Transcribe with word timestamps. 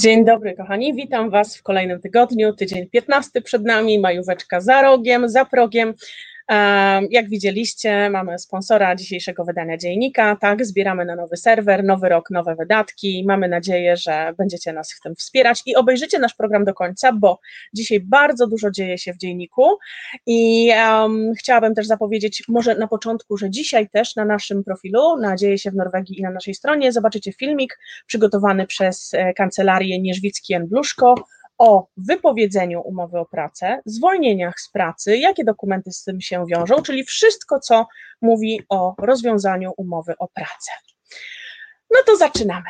Dzień 0.00 0.24
dobry, 0.24 0.56
kochani. 0.56 0.94
Witam 0.94 1.30
Was 1.30 1.56
w 1.56 1.62
kolejnym 1.62 2.00
tygodniu. 2.00 2.52
Tydzień 2.52 2.86
15 2.86 3.42
przed 3.42 3.64
nami, 3.64 3.98
majóweczka 3.98 4.60
za 4.60 4.82
rogiem, 4.82 5.28
za 5.28 5.44
progiem. 5.44 5.94
Jak 7.10 7.28
widzieliście, 7.28 8.10
mamy 8.10 8.38
sponsora 8.38 8.96
dzisiejszego 8.96 9.44
wydania 9.44 9.76
dziennika. 9.76 10.36
Tak, 10.36 10.66
zbieramy 10.66 11.04
na 11.04 11.16
nowy 11.16 11.36
serwer, 11.36 11.84
nowy 11.84 12.08
rok, 12.08 12.30
nowe 12.30 12.56
wydatki. 12.56 13.24
Mamy 13.26 13.48
nadzieję, 13.48 13.96
że 13.96 14.34
będziecie 14.38 14.72
nas 14.72 14.92
w 14.92 15.00
tym 15.00 15.14
wspierać 15.16 15.62
i 15.66 15.76
obejrzycie 15.76 16.18
nasz 16.18 16.34
program 16.34 16.64
do 16.64 16.74
końca, 16.74 17.12
bo 17.12 17.40
dzisiaj 17.74 18.00
bardzo 18.00 18.46
dużo 18.46 18.70
dzieje 18.70 18.98
się 18.98 19.12
w 19.12 19.16
dzienniku. 19.16 19.78
I 20.26 20.70
um, 20.76 21.32
chciałabym 21.38 21.74
też 21.74 21.86
zapowiedzieć, 21.86 22.42
może 22.48 22.74
na 22.74 22.88
początku, 22.88 23.36
że 23.36 23.50
dzisiaj 23.50 23.88
też 23.88 24.16
na 24.16 24.24
naszym 24.24 24.64
profilu, 24.64 25.16
na 25.16 25.36
Dzieje 25.36 25.58
się 25.58 25.70
w 25.70 25.74
Norwegii 25.74 26.18
i 26.18 26.22
na 26.22 26.30
naszej 26.30 26.54
stronie, 26.54 26.92
zobaczycie 26.92 27.32
filmik 27.32 27.78
przygotowany 28.06 28.66
przez 28.66 29.14
e, 29.14 29.34
kancelarię 29.34 30.00
Nierzwicki 30.00 30.54
Bluszko 30.60 31.14
o 31.60 31.88
wypowiedzeniu 31.96 32.80
umowy 32.80 33.18
o 33.18 33.26
pracę, 33.26 33.80
zwolnieniach 33.86 34.60
z 34.60 34.70
pracy, 34.70 35.16
jakie 35.18 35.44
dokumenty 35.44 35.92
z 35.92 36.04
tym 36.04 36.20
się 36.20 36.46
wiążą, 36.46 36.82
czyli 36.82 37.04
wszystko, 37.04 37.60
co 37.60 37.86
mówi 38.22 38.62
o 38.68 38.94
rozwiązaniu 38.98 39.72
umowy 39.76 40.14
o 40.18 40.28
pracę. 40.28 40.72
No 41.90 41.96
to 42.06 42.16
zaczynamy. 42.16 42.68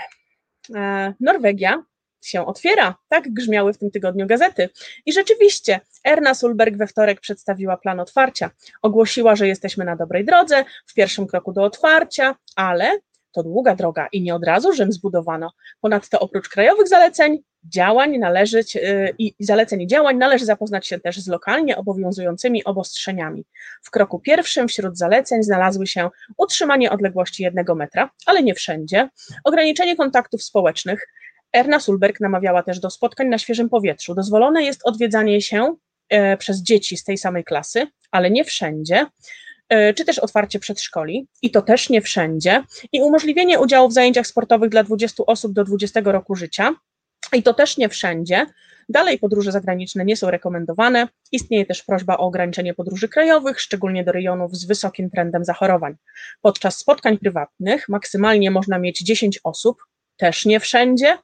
E, 0.74 1.14
Norwegia 1.20 1.84
się 2.22 2.46
otwiera, 2.46 2.94
tak 3.08 3.33
grzmiały 3.33 3.72
w 3.72 3.78
tym 3.78 3.91
tygodniu 3.91 4.27
gazety. 4.27 4.68
I 5.06 5.12
rzeczywiście 5.12 5.80
Erna 6.05 6.34
Sulberg 6.34 6.77
we 6.77 6.86
wtorek 6.86 7.20
przedstawiła 7.20 7.77
plan 7.77 8.00
otwarcia. 8.00 8.50
Ogłosiła, 8.83 9.36
że 9.36 9.48
jesteśmy 9.48 9.84
na 9.84 9.96
dobrej 9.96 10.24
drodze, 10.24 10.64
w 10.86 10.94
pierwszym 10.94 11.27
kroku 11.27 11.52
do 11.52 11.64
otwarcia, 11.64 12.34
ale 12.56 12.98
to 13.33 13.42
długa 13.42 13.77
droga 13.77 14.09
i 14.12 14.23
nie 14.23 14.34
od 14.34 14.45
razu 14.45 14.73
Rzym 14.73 14.92
zbudowano. 14.92 15.53
Ponadto 15.81 16.20
oprócz 16.20 16.48
krajowych 16.48 16.89
zaleceń, 16.89 17.39
działań 17.64 18.19
należy, 18.19 18.59
y, 18.77 19.14
i 19.19 19.34
zaleceń 19.41 19.83
i 19.83 19.86
działań 19.86 20.17
należy 20.17 20.45
zapoznać 20.45 20.86
się 20.86 21.00
też 21.00 21.20
z 21.20 21.28
lokalnie 21.28 21.77
obowiązującymi 21.77 22.64
obostrzeniami. 22.64 23.45
W 23.83 23.91
kroku 23.91 24.19
pierwszym 24.19 24.69
wśród 24.69 24.98
zaleceń 24.98 25.42
znalazły 25.42 25.86
się 25.86 26.08
utrzymanie 26.36 26.91
odległości 26.91 27.42
jednego 27.42 27.75
metra, 27.75 28.11
ale 28.27 28.42
nie 28.42 28.55
wszędzie, 28.55 29.08
ograniczenie 29.45 29.97
kontaktów 29.97 30.42
społecznych. 30.42 31.08
Erna 31.53 31.81
Sulberg 31.81 32.20
namawiała 32.20 32.62
też 32.62 32.81
do 32.81 32.91
spotkań 32.91 33.28
na 33.28 33.39
świeżym 33.39 33.69
powietrzu. 33.69 34.14
Dozwolone 34.14 34.62
jest 34.62 34.81
odwiedzanie 34.84 35.42
się 35.42 35.77
e, 36.08 36.36
przez 36.36 36.62
dzieci 36.62 36.97
z 36.97 37.05
tej 37.05 37.19
samej 37.19 37.45
klasy, 37.45 37.86
ale 38.11 38.31
nie 38.31 38.45
wszędzie. 38.45 39.06
E, 39.71 39.95
czy 39.95 40.05
też 40.05 40.19
otwarcie 40.19 40.59
przedszkoli, 40.59 41.29
i 41.43 41.51
to 41.51 41.63
też 41.63 41.91
nie 41.91 42.03
wszędzie, 42.03 42.63
i 42.92 43.03
umożliwienie 43.03 43.61
udziału 43.61 43.89
w 43.89 43.92
zajęciach 43.92 44.27
sportowych 44.27 44.70
dla 44.70 44.83
20 44.83 45.23
osób 45.27 45.53
do 45.53 45.64
20 45.64 46.01
roku 46.05 46.35
życia, 46.35 46.75
i 47.33 47.42
to 47.42 47.55
też 47.55 47.77
nie 47.77 47.89
wszędzie. 47.89 48.47
Dalej 48.89 49.19
podróże 49.19 49.53
zagraniczne 49.53 50.05
nie 50.05 50.17
są 50.17 50.30
rekomendowane. 50.30 51.09
Istnieje 51.33 51.67
też 51.67 51.83
prośba 51.83 52.17
o 52.17 52.19
ograniczenie 52.19 52.75
podróży 52.75 53.09
krajowych, 53.09 53.61
szczególnie 53.61 54.05
do 54.05 54.13
rejonów 54.13 54.57
z 54.57 54.67
wysokim 54.67 55.11
trendem 55.11 55.45
zachorowań. 55.45 55.97
Podczas 56.41 56.79
spotkań 56.79 57.19
prywatnych 57.19 57.89
maksymalnie 57.89 58.51
można 58.51 58.79
mieć 58.79 59.01
10 59.01 59.41
osób, 59.45 59.77
też 60.20 60.47
nie 60.47 60.61
wszędzie, 60.61 61.19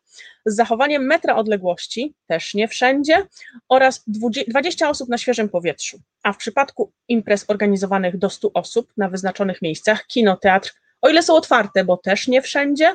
z 0.47 0.57
zachowaniem 0.57 1.07
metra 1.07 1.37
odległości, 1.37 2.15
też 2.27 2.55
nie 2.55 2.69
wszędzie, 2.69 3.27
oraz 3.69 4.05
20 4.49 4.89
osób 4.89 5.09
na 5.09 5.19
świeżym 5.19 5.49
powietrzu. 5.49 5.99
A 6.23 6.33
w 6.33 6.37
przypadku 6.37 6.93
imprez 7.09 7.45
organizowanych 7.49 8.19
do 8.19 8.31
100 8.31 8.53
osób 8.53 8.93
na 8.97 9.09
wyznaczonych 9.09 9.63
miejscach, 9.63 10.07
kino, 10.07 10.37
teatr, 10.37 10.75
o 11.03 11.09
ile 11.09 11.23
są 11.23 11.35
otwarte, 11.35 11.85
bo 11.85 11.97
też 11.97 12.29
nie 12.29 12.43
wszędzie, 12.43 12.95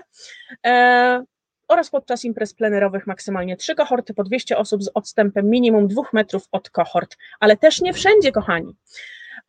e, 0.66 1.24
oraz 1.68 1.90
podczas 1.90 2.26
imprez 2.26 2.54
plenerowych 2.54 3.08
maksymalnie 3.08 3.58
3 3.58 3.76
kohorty 3.76 4.14
po 4.14 4.24
200 4.24 4.58
osób 4.58 4.84
z 4.84 4.92
odstępem 4.94 5.50
minimum 5.50 5.88
2 5.88 6.02
metrów 6.14 6.48
od 6.52 6.70
kohort, 6.70 7.18
ale 7.40 7.58
też 7.58 7.82
nie 7.82 7.94
wszędzie, 7.94 8.32
kochani. 8.32 8.76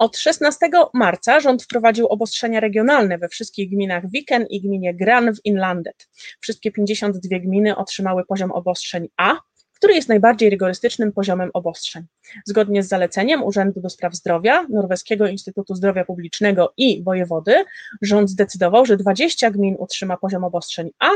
Od 0.03 0.17
16 0.17 0.71
marca 0.95 1.41
rząd 1.41 1.63
wprowadził 1.63 2.07
obostrzenia 2.07 2.61
regionalne 2.61 3.19
we 3.19 3.29
wszystkich 3.29 3.71
gminach 3.71 4.11
Wiken 4.11 4.47
i 4.51 4.61
gminie 4.61 4.95
Gran 4.95 5.35
w 5.35 5.39
Inlandet. 5.45 6.09
Wszystkie 6.41 6.73
52 6.73 7.39
gminy 7.39 7.77
otrzymały 7.77 8.25
poziom 8.25 8.53
obostrzeń 8.53 9.09
A, 9.17 9.35
który 9.77 9.95
jest 9.95 10.09
najbardziej 10.09 10.51
rygorystycznym 10.51 11.13
poziomem 11.13 11.51
obostrzeń. 11.55 12.05
Zgodnie 12.47 12.83
z 12.83 12.89
zaleceniem 12.89 13.43
Urzędu 13.43 13.81
do 13.81 13.91
Spraw 13.91 14.15
Zdrowia, 14.15 14.67
Norweskiego 14.69 15.27
Instytutu 15.27 15.75
Zdrowia 15.75 16.05
Publicznego 16.05 16.73
i 16.77 17.03
wojewody, 17.05 17.65
rząd 18.03 18.31
zdecydował, 18.31 18.87
że 18.87 18.97
20 18.97 19.51
gmin 19.51 19.77
utrzyma 19.79 20.17
poziom 20.17 20.45
obostrzeń 20.45 20.91
A, 20.99 21.11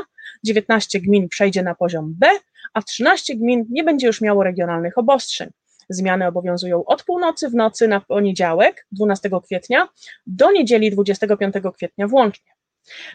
19 0.44 1.00
gmin 1.00 1.28
przejdzie 1.28 1.62
na 1.62 1.74
poziom 1.74 2.14
B, 2.18 2.28
a 2.74 2.82
13 2.82 3.36
gmin 3.36 3.64
nie 3.70 3.84
będzie 3.84 4.06
już 4.06 4.20
miało 4.20 4.44
regionalnych 4.44 4.98
obostrzeń. 4.98 5.50
Zmiany 5.88 6.26
obowiązują 6.26 6.84
od 6.84 7.04
północy 7.04 7.48
w 7.48 7.54
nocy 7.54 7.88
na 7.88 8.00
poniedziałek 8.00 8.86
12 8.92 9.30
kwietnia 9.44 9.88
do 10.26 10.52
niedzieli 10.52 10.90
25 10.90 11.54
kwietnia 11.74 12.08
włącznie. 12.08 12.56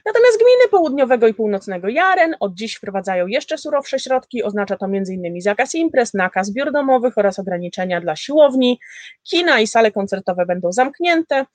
Natomiast 0.05 0.37
gminy 0.37 0.69
południowego 0.71 1.27
i 1.27 1.33
północnego 1.33 1.87
Jaren 1.89 2.35
od 2.39 2.53
dziś 2.53 2.75
wprowadzają 2.75 3.27
jeszcze 3.27 3.57
surowsze 3.57 3.99
środki, 3.99 4.43
oznacza 4.43 4.77
to 4.77 4.85
m.in. 4.85 5.41
zakaz 5.41 5.75
imprez, 5.75 6.13
nakaz 6.13 6.51
biur 6.51 6.71
domowych 6.71 7.17
oraz 7.17 7.39
ograniczenia 7.39 8.01
dla 8.01 8.15
siłowni, 8.15 8.79
kina 9.23 9.59
i 9.59 9.67
sale 9.67 9.91
koncertowe 9.91 10.45
będą 10.45 10.71
zamknięte. 10.71 11.45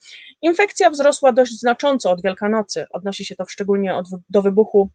Infekcja 0.41 0.89
wzrosła 0.89 1.31
dość 1.31 1.59
znacząco 1.59 2.11
od 2.11 2.21
Wielkanocy, 2.21 2.85
odnosi 2.91 3.25
się 3.25 3.35
to 3.35 3.45
szczególnie 3.45 3.95
od, 3.95 4.05
do 4.29 4.41
wybuchu 4.41 4.89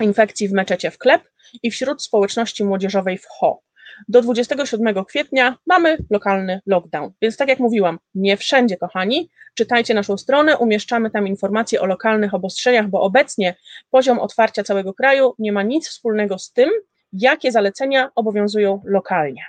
infekcji 0.00 0.48
w 0.48 0.52
meczecie 0.52 0.90
w 0.90 0.98
Klep 0.98 1.22
i 1.62 1.70
wśród 1.70 2.02
społeczności 2.02 2.64
młodzieżowej 2.64 3.18
w 3.18 3.26
Ho. 3.26 3.62
Do 4.08 4.22
27 4.22 5.04
kwietnia 5.04 5.56
mamy 5.66 5.98
lokalny 6.10 6.60
lockdown. 6.66 7.10
Więc 7.22 7.36
tak 7.36 7.48
jak 7.48 7.58
mówiłam, 7.58 7.98
nie 8.14 8.36
wszędzie, 8.36 8.76
kochani, 8.76 9.30
czytajcie 9.54 9.94
naszą 9.94 10.16
stronę, 10.16 10.58
umieszczamy 10.58 11.10
tam 11.10 11.26
informacje 11.26 11.80
o 11.80 11.86
lokalnych 11.86 12.34
obostrzeniach, 12.34 12.88
bo 12.88 13.00
obecnie 13.00 13.56
poziom 13.90 14.18
otwarcia 14.18 14.62
całego 14.62 14.94
kraju 14.94 15.34
nie 15.38 15.52
ma 15.52 15.62
nic 15.62 15.88
wspólnego 15.88 16.38
z 16.38 16.52
tym, 16.52 16.70
jakie 17.12 17.52
zalecenia 17.52 18.10
obowiązują 18.14 18.82
lokalnie. 18.84 19.44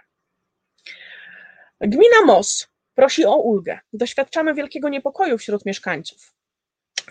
Gmina 1.82 2.26
MOS 2.26 2.68
prosi 2.96 3.26
o 3.26 3.36
ulgę. 3.36 3.80
Doświadczamy 3.94 4.54
wielkiego 4.54 4.90
niepokoju 4.90 5.38
wśród 5.38 5.66
mieszkańców. 5.66 6.34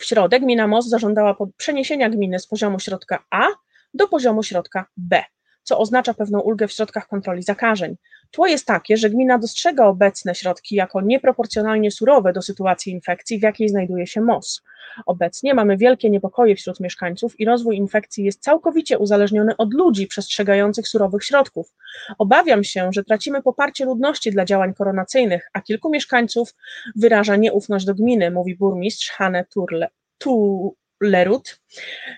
W 0.00 0.04
środę 0.04 0.40
gmina 0.40 0.66
MOS 0.66 0.88
zażądała 0.88 1.36
przeniesienia 1.56 2.10
gminy 2.10 2.38
z 2.38 2.46
poziomu 2.46 2.80
środka 2.80 3.24
A 3.30 3.46
do 3.94 4.08
poziomu 4.08 4.42
środka 4.42 4.86
B 4.96 5.24
co 5.62 5.78
oznacza 5.78 6.14
pewną 6.14 6.40
ulgę 6.40 6.68
w 6.68 6.72
środkach 6.72 7.08
kontroli 7.08 7.42
zakażeń. 7.42 7.96
Tło 8.30 8.46
jest 8.46 8.66
takie, 8.66 8.96
że 8.96 9.10
gmina 9.10 9.38
dostrzega 9.38 9.86
obecne 9.86 10.34
środki 10.34 10.74
jako 10.74 11.00
nieproporcjonalnie 11.00 11.90
surowe 11.90 12.32
do 12.32 12.42
sytuacji 12.42 12.92
infekcji, 12.92 13.38
w 13.38 13.42
jakiej 13.42 13.68
znajduje 13.68 14.06
się 14.06 14.20
MOS. 14.20 14.62
Obecnie 15.06 15.54
mamy 15.54 15.76
wielkie 15.76 16.10
niepokoje 16.10 16.56
wśród 16.56 16.80
mieszkańców 16.80 17.40
i 17.40 17.44
rozwój 17.44 17.76
infekcji 17.76 18.24
jest 18.24 18.42
całkowicie 18.42 18.98
uzależniony 18.98 19.56
od 19.56 19.74
ludzi 19.74 20.06
przestrzegających 20.06 20.88
surowych 20.88 21.24
środków. 21.24 21.74
Obawiam 22.18 22.64
się, 22.64 22.90
że 22.92 23.04
tracimy 23.04 23.42
poparcie 23.42 23.84
ludności 23.84 24.30
dla 24.30 24.44
działań 24.44 24.74
koronacyjnych, 24.74 25.48
a 25.52 25.60
kilku 25.60 25.90
mieszkańców 25.90 26.54
wyraża 26.96 27.36
nieufność 27.36 27.84
do 27.84 27.94
gminy, 27.94 28.30
mówi 28.30 28.56
burmistrz 28.56 29.10
Hanne 29.10 29.44
Turle. 29.44 29.88
Tu, 30.18 30.74
Lerut. 31.00 31.60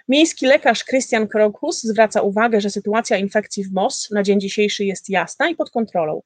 Miejski 0.08 0.46
lekarz 0.46 0.84
Christian 0.84 1.28
Krokus 1.28 1.82
zwraca 1.82 2.22
uwagę, 2.22 2.60
że 2.60 2.70
sytuacja 2.70 3.16
infekcji 3.16 3.64
w 3.64 3.72
MOS 3.72 4.10
na 4.10 4.22
dzień 4.22 4.40
dzisiejszy 4.40 4.84
jest 4.84 5.10
jasna 5.10 5.48
i 5.48 5.56
pod 5.56 5.70
kontrolą. 5.70 6.22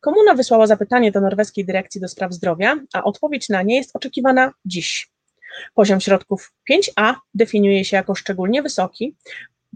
Komuna 0.00 0.34
wysłała 0.34 0.66
zapytanie 0.66 1.12
do 1.12 1.20
norweskiej 1.20 1.64
dyrekcji 1.64 2.00
do 2.00 2.08
spraw 2.08 2.32
zdrowia, 2.32 2.76
a 2.92 3.04
odpowiedź 3.04 3.48
na 3.48 3.62
nie 3.62 3.76
jest 3.76 3.96
oczekiwana 3.96 4.52
dziś. 4.64 5.10
Poziom 5.74 6.00
środków 6.00 6.52
5A 6.72 7.14
definiuje 7.34 7.84
się 7.84 7.96
jako 7.96 8.14
szczególnie 8.14 8.62
wysoki 8.62 9.16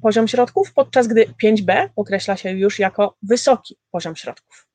poziom 0.02 0.28
środków, 0.28 0.72
podczas 0.72 1.08
gdy 1.08 1.26
5B 1.44 1.88
określa 1.96 2.36
się 2.36 2.50
już 2.50 2.78
jako 2.78 3.16
wysoki 3.22 3.76
poziom 3.90 4.16
środków. 4.16 4.66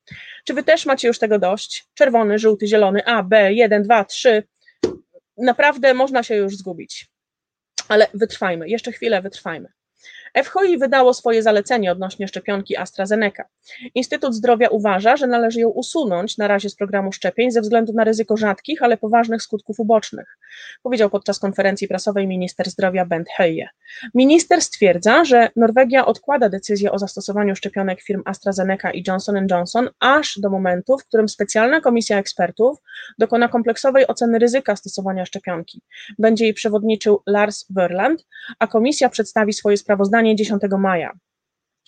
Czy 0.46 0.54
wy 0.54 0.64
też 0.64 0.86
macie 0.86 1.08
już 1.08 1.20
tego 1.20 1.40
dość? 1.40 1.88
Czerwony, 1.94 2.40
żółty, 2.40 2.68
zielony, 2.68 3.06
A, 3.06 3.24
B, 3.24 3.54
1, 3.54 3.84
2, 3.84 4.06
3. 4.06 4.44
Naprawdę 5.38 5.94
można 5.94 6.24
się 6.24 6.36
już 6.36 6.58
zgubić 6.58 7.15
ale 7.88 8.08
wytrwajmy, 8.14 8.70
jeszcze 8.70 8.92
chwilę 8.92 9.22
wytrwajmy. 9.22 9.70
FHI 10.44 10.78
wydało 10.78 11.14
swoje 11.14 11.44
zalecenie 11.44 11.92
odnośnie 11.92 12.28
szczepionki 12.28 12.78
AstraZeneca. 12.78 13.44
Instytut 13.96 14.34
Zdrowia 14.34 14.70
uważa, 14.70 15.18
że 15.18 15.28
należy 15.28 15.60
ją 15.60 15.70
usunąć 15.70 16.38
na 16.38 16.48
razie 16.48 16.70
z 16.70 16.76
programu 16.76 17.12
szczepień 17.12 17.52
ze 17.52 17.62
względu 17.62 17.94
na 17.94 18.04
ryzyko 18.04 18.38
rzadkich, 18.38 18.84
ale 18.84 18.98
poważnych 18.98 19.42
skutków 19.42 19.80
ubocznych, 19.80 20.38
powiedział 20.84 21.10
podczas 21.10 21.40
konferencji 21.40 21.88
prasowej 21.88 22.28
minister 22.28 22.70
zdrowia 22.70 23.06
Bent 23.06 23.28
Höie. 23.40 23.68
Minister 24.14 24.62
stwierdza, 24.62 25.26
że 25.26 25.50
Norwegia 25.56 26.06
odkłada 26.06 26.50
decyzję 26.50 26.92
o 26.92 27.00
zastosowaniu 27.00 27.56
szczepionek 27.56 28.02
firm 28.02 28.22
AstraZeneca 28.26 28.92
i 28.92 29.04
Johnson 29.08 29.48
Johnson 29.52 29.90
aż 30.00 30.40
do 30.40 30.50
momentu, 30.50 30.98
w 30.98 31.06
którym 31.06 31.30
specjalna 31.30 31.82
komisja 31.82 32.20
ekspertów 32.20 32.78
dokona 33.20 33.48
kompleksowej 33.48 34.08
oceny 34.08 34.40
ryzyka 34.40 34.76
stosowania 34.76 35.26
szczepionki. 35.26 35.82
Będzie 36.20 36.46
jej 36.46 36.54
przewodniczył 36.54 37.22
Lars 37.28 37.66
Wörland, 37.78 38.18
a 38.60 38.68
komisja 38.68 39.10
przedstawi 39.10 39.54
swoje 39.54 39.78
sprawozdanie 39.78 40.25
10 40.34 40.62
maja. 40.80 41.12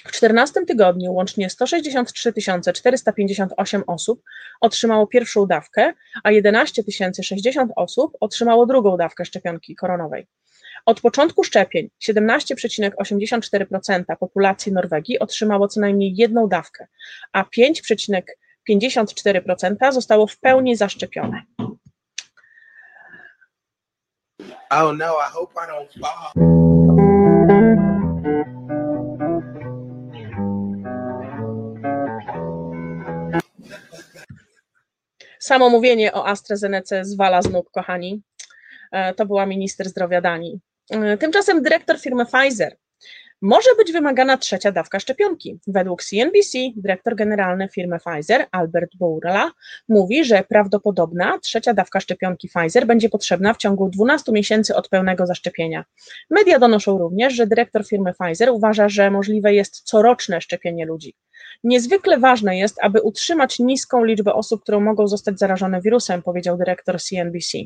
W 0.06 0.12
14 0.12 0.66
tygodniu 0.66 1.14
łącznie 1.14 1.50
163 1.50 2.34
458 2.74 3.84
osób 3.88 4.24
otrzymało 4.62 5.08
pierwszą 5.08 5.46
dawkę, 5.46 5.94
a 6.24 6.32
11 6.32 6.84
060 7.22 7.72
osób 7.76 8.18
otrzymało 8.20 8.66
drugą 8.66 8.98
dawkę 8.98 9.26
szczepionki 9.26 9.76
koronowej. 9.76 10.28
Od 10.86 11.02
początku 11.02 11.44
szczepień 11.44 11.90
17,84% 12.10 14.04
populacji 14.20 14.72
Norwegii 14.72 15.20
otrzymało 15.20 15.68
co 15.68 15.80
najmniej 15.80 16.16
jedną 16.16 16.48
dawkę, 16.48 16.88
a 17.34 17.44
5,54% 17.44 19.92
zostało 19.92 20.28
w 20.28 20.40
pełni 20.40 20.76
zaszczepione. 20.76 21.42
Oh 24.70 24.94
no, 24.94 25.06
I 25.06 25.32
hope 25.32 25.56
I 25.56 25.66
don't 25.68 25.88
fall. 26.02 26.32
Samo 35.40 35.70
mówienie 35.70 36.14
o 36.14 36.28
AstraZeneca 36.28 37.04
zwala 37.04 37.42
z 37.42 37.50
nóg, 37.50 37.72
kochani. 37.72 38.22
E, 38.92 39.14
To 39.14 39.26
była 39.26 39.46
minister 39.46 39.90
zdrowia 39.90 40.22
Danii. 40.22 40.60
E, 40.90 41.18
Tymczasem 41.18 41.62
dyrektor 41.62 42.00
firmy 42.00 42.26
Pfizer 42.26 42.78
może 43.42 43.70
być 43.78 43.92
wymagana 43.92 44.38
trzecia 44.38 44.72
dawka 44.72 45.00
szczepionki. 45.00 45.60
Według 45.68 46.04
CNBC 46.04 46.58
dyrektor 46.76 47.16
generalny 47.16 47.70
firmy 47.70 47.98
Pfizer, 48.00 48.46
Albert 48.52 48.96
Bourla, 48.96 49.52
mówi, 49.90 50.26
że 50.26 50.44
prawdopodobna 50.50 51.40
trzecia 51.40 51.74
dawka 51.74 52.00
szczepionki 52.00 52.50
Pfizer 52.50 52.88
będzie 52.88 53.10
potrzebna 53.10 53.54
w 53.54 53.58
ciągu 53.58 53.90
12 53.90 54.32
miesięcy 54.32 54.76
od 54.76 54.90
pełnego 54.90 55.26
zaszczepienia. 55.26 55.86
Media 56.30 56.60
donoszą 56.60 56.98
również, 56.98 57.34
że 57.34 57.48
dyrektor 57.48 57.88
firmy 57.88 58.14
Pfizer 58.14 58.50
uważa, 58.50 58.90
że 58.90 59.12
możliwe 59.12 59.54
jest 59.54 59.82
coroczne 59.82 60.42
szczepienie 60.42 60.86
ludzi. 60.86 61.16
Niezwykle 61.64 62.18
ważne 62.18 62.58
jest, 62.58 62.78
aby 62.82 63.02
utrzymać 63.02 63.60
niską 63.60 64.04
liczbę 64.04 64.34
osób, 64.34 64.64
które 64.64 64.80
mogą 64.80 65.08
zostać 65.08 65.40
zarażone 65.40 65.82
wirusem, 65.82 66.22
powiedział 66.22 66.58
dyrektor 66.58 67.02
CNBC. 67.02 67.58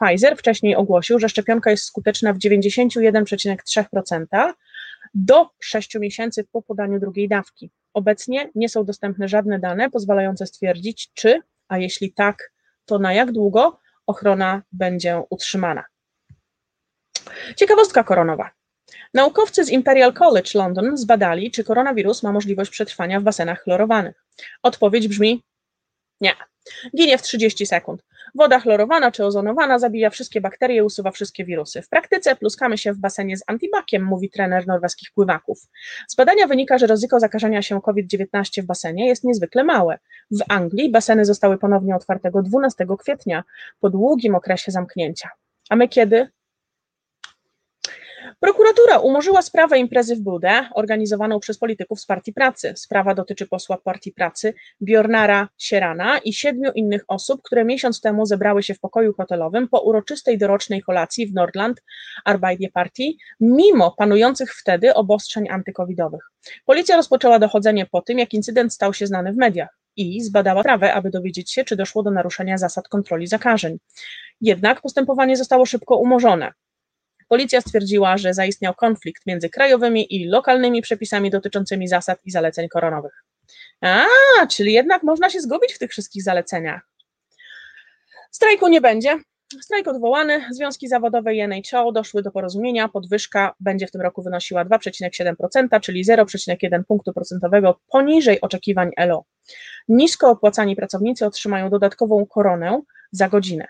Pfizer 0.00 0.36
wcześniej 0.36 0.76
ogłosił, 0.76 1.18
że 1.18 1.28
szczepionka 1.28 1.70
jest 1.70 1.84
skuteczna 1.84 2.32
w 2.32 2.38
91,3% 2.38 4.52
do 5.14 5.50
6 5.60 5.94
miesięcy 5.94 6.44
po 6.52 6.62
podaniu 6.62 7.00
drugiej 7.00 7.28
dawki. 7.28 7.70
Obecnie 7.94 8.50
nie 8.54 8.68
są 8.68 8.84
dostępne 8.84 9.28
żadne 9.28 9.58
dane 9.58 9.90
pozwalające 9.90 10.46
stwierdzić, 10.46 11.10
czy, 11.14 11.40
a 11.68 11.78
jeśli 11.78 12.12
tak, 12.12 12.52
to 12.84 12.98
na 12.98 13.12
jak 13.12 13.32
długo 13.32 13.80
ochrona 14.06 14.62
będzie 14.72 15.22
utrzymana. 15.30 15.84
Ciekawostka 17.56 18.04
koronowa. 18.04 18.50
Naukowcy 19.14 19.64
z 19.64 19.70
Imperial 19.70 20.12
College 20.12 20.50
London 20.54 20.96
zbadali, 20.96 21.50
czy 21.50 21.64
koronawirus 21.64 22.22
ma 22.22 22.32
możliwość 22.32 22.70
przetrwania 22.70 23.20
w 23.20 23.22
basenach 23.22 23.62
chlorowanych. 23.62 24.24
Odpowiedź 24.62 25.08
brzmi 25.08 25.44
nie. 26.20 26.34
Ginie 26.96 27.18
w 27.18 27.22
30 27.22 27.66
sekund. 27.66 28.02
Woda 28.34 28.60
chlorowana 28.60 29.10
czy 29.10 29.24
ozonowana 29.24 29.78
zabija 29.78 30.10
wszystkie 30.10 30.40
bakterie, 30.40 30.84
usuwa 30.84 31.10
wszystkie 31.10 31.44
wirusy. 31.44 31.82
W 31.82 31.88
praktyce 31.88 32.36
pluskamy 32.36 32.78
się 32.78 32.92
w 32.92 32.98
basenie 32.98 33.36
z 33.36 33.42
antibakiem, 33.46 34.04
mówi 34.04 34.30
trener 34.30 34.66
norweskich 34.66 35.10
pływaków. 35.14 35.58
Z 36.08 36.16
badania 36.16 36.46
wynika, 36.46 36.78
że 36.78 36.86
ryzyko 36.86 37.20
zakażenia 37.20 37.62
się 37.62 37.80
COVID-19 37.80 38.62
w 38.62 38.66
basenie 38.66 39.06
jest 39.06 39.24
niezwykle 39.24 39.64
małe. 39.64 39.98
W 40.30 40.40
Anglii 40.48 40.90
baseny 40.90 41.24
zostały 41.24 41.58
ponownie 41.58 41.96
otwarte 41.96 42.30
12 42.42 42.86
kwietnia 42.98 43.44
po 43.80 43.90
długim 43.90 44.34
okresie 44.34 44.72
zamknięcia. 44.72 45.30
A 45.70 45.76
my 45.76 45.88
kiedy? 45.88 46.28
Prokuratura 48.40 48.98
umorzyła 48.98 49.42
sprawę 49.42 49.78
imprezy 49.78 50.16
w 50.16 50.20
Budę, 50.20 50.68
organizowaną 50.74 51.40
przez 51.40 51.58
polityków 51.58 52.00
z 52.00 52.06
Partii 52.06 52.32
Pracy. 52.32 52.72
Sprawa 52.76 53.14
dotyczy 53.14 53.46
posła 53.46 53.78
Partii 53.78 54.12
Pracy 54.12 54.54
Bjornara 54.80 55.48
Sierana 55.58 56.18
i 56.18 56.32
siedmiu 56.32 56.72
innych 56.72 57.04
osób, 57.08 57.42
które 57.42 57.64
miesiąc 57.64 58.00
temu 58.00 58.26
zebrały 58.26 58.62
się 58.62 58.74
w 58.74 58.80
pokoju 58.80 59.12
hotelowym 59.12 59.68
po 59.68 59.80
uroczystej 59.80 60.38
dorocznej 60.38 60.82
kolacji 60.82 61.26
w 61.26 61.34
Nordland 61.34 61.82
Arbeidzie 62.24 62.68
Partii, 62.70 63.18
mimo 63.40 63.94
panujących 63.98 64.54
wtedy 64.54 64.94
obostrzeń 64.94 65.48
antykowidowych. 65.50 66.30
Policja 66.64 66.96
rozpoczęła 66.96 67.38
dochodzenie 67.38 67.86
po 67.86 68.02
tym, 68.02 68.18
jak 68.18 68.34
incydent 68.34 68.74
stał 68.74 68.94
się 68.94 69.06
znany 69.06 69.32
w 69.32 69.36
mediach 69.36 69.78
i 69.96 70.20
zbadała 70.20 70.60
sprawę, 70.60 70.94
aby 70.94 71.10
dowiedzieć 71.10 71.52
się, 71.52 71.64
czy 71.64 71.76
doszło 71.76 72.02
do 72.02 72.10
naruszenia 72.10 72.58
zasad 72.58 72.88
kontroli 72.88 73.26
zakażeń. 73.26 73.78
Jednak 74.40 74.80
postępowanie 74.80 75.36
zostało 75.36 75.66
szybko 75.66 75.96
umorzone. 75.96 76.52
Policja 77.28 77.60
stwierdziła, 77.60 78.16
że 78.16 78.34
zaistniał 78.34 78.74
konflikt 78.74 79.26
między 79.26 79.50
krajowymi 79.50 80.14
i 80.14 80.28
lokalnymi 80.28 80.82
przepisami 80.82 81.30
dotyczącymi 81.30 81.88
zasad 81.88 82.18
i 82.24 82.30
zaleceń 82.30 82.68
koronowych. 82.68 83.24
A, 83.80 84.06
czyli 84.50 84.72
jednak 84.72 85.02
można 85.02 85.30
się 85.30 85.40
zgubić 85.40 85.72
w 85.72 85.78
tych 85.78 85.90
wszystkich 85.90 86.22
zaleceniach. 86.22 86.88
Strajku 88.30 88.68
nie 88.68 88.80
będzie. 88.80 89.18
Strajk 89.60 89.88
odwołany. 89.88 90.44
Związki 90.50 90.88
zawodowe 90.88 91.34
i 91.34 91.40
NHL 91.40 91.92
doszły 91.92 92.22
do 92.22 92.30
porozumienia. 92.30 92.88
Podwyżka 92.88 93.54
będzie 93.60 93.86
w 93.86 93.90
tym 93.90 94.00
roku 94.00 94.22
wynosiła 94.22 94.64
2,7%, 94.64 95.80
czyli 95.80 96.04
0,1 96.04 96.84
punktu 96.88 97.12
procentowego 97.12 97.80
poniżej 97.88 98.40
oczekiwań 98.40 98.90
LO. 99.08 99.24
Nisko 99.88 100.30
opłacani 100.30 100.76
pracownicy 100.76 101.26
otrzymają 101.26 101.70
dodatkową 101.70 102.26
koronę 102.26 102.80
za 103.12 103.28
godzinę. 103.28 103.66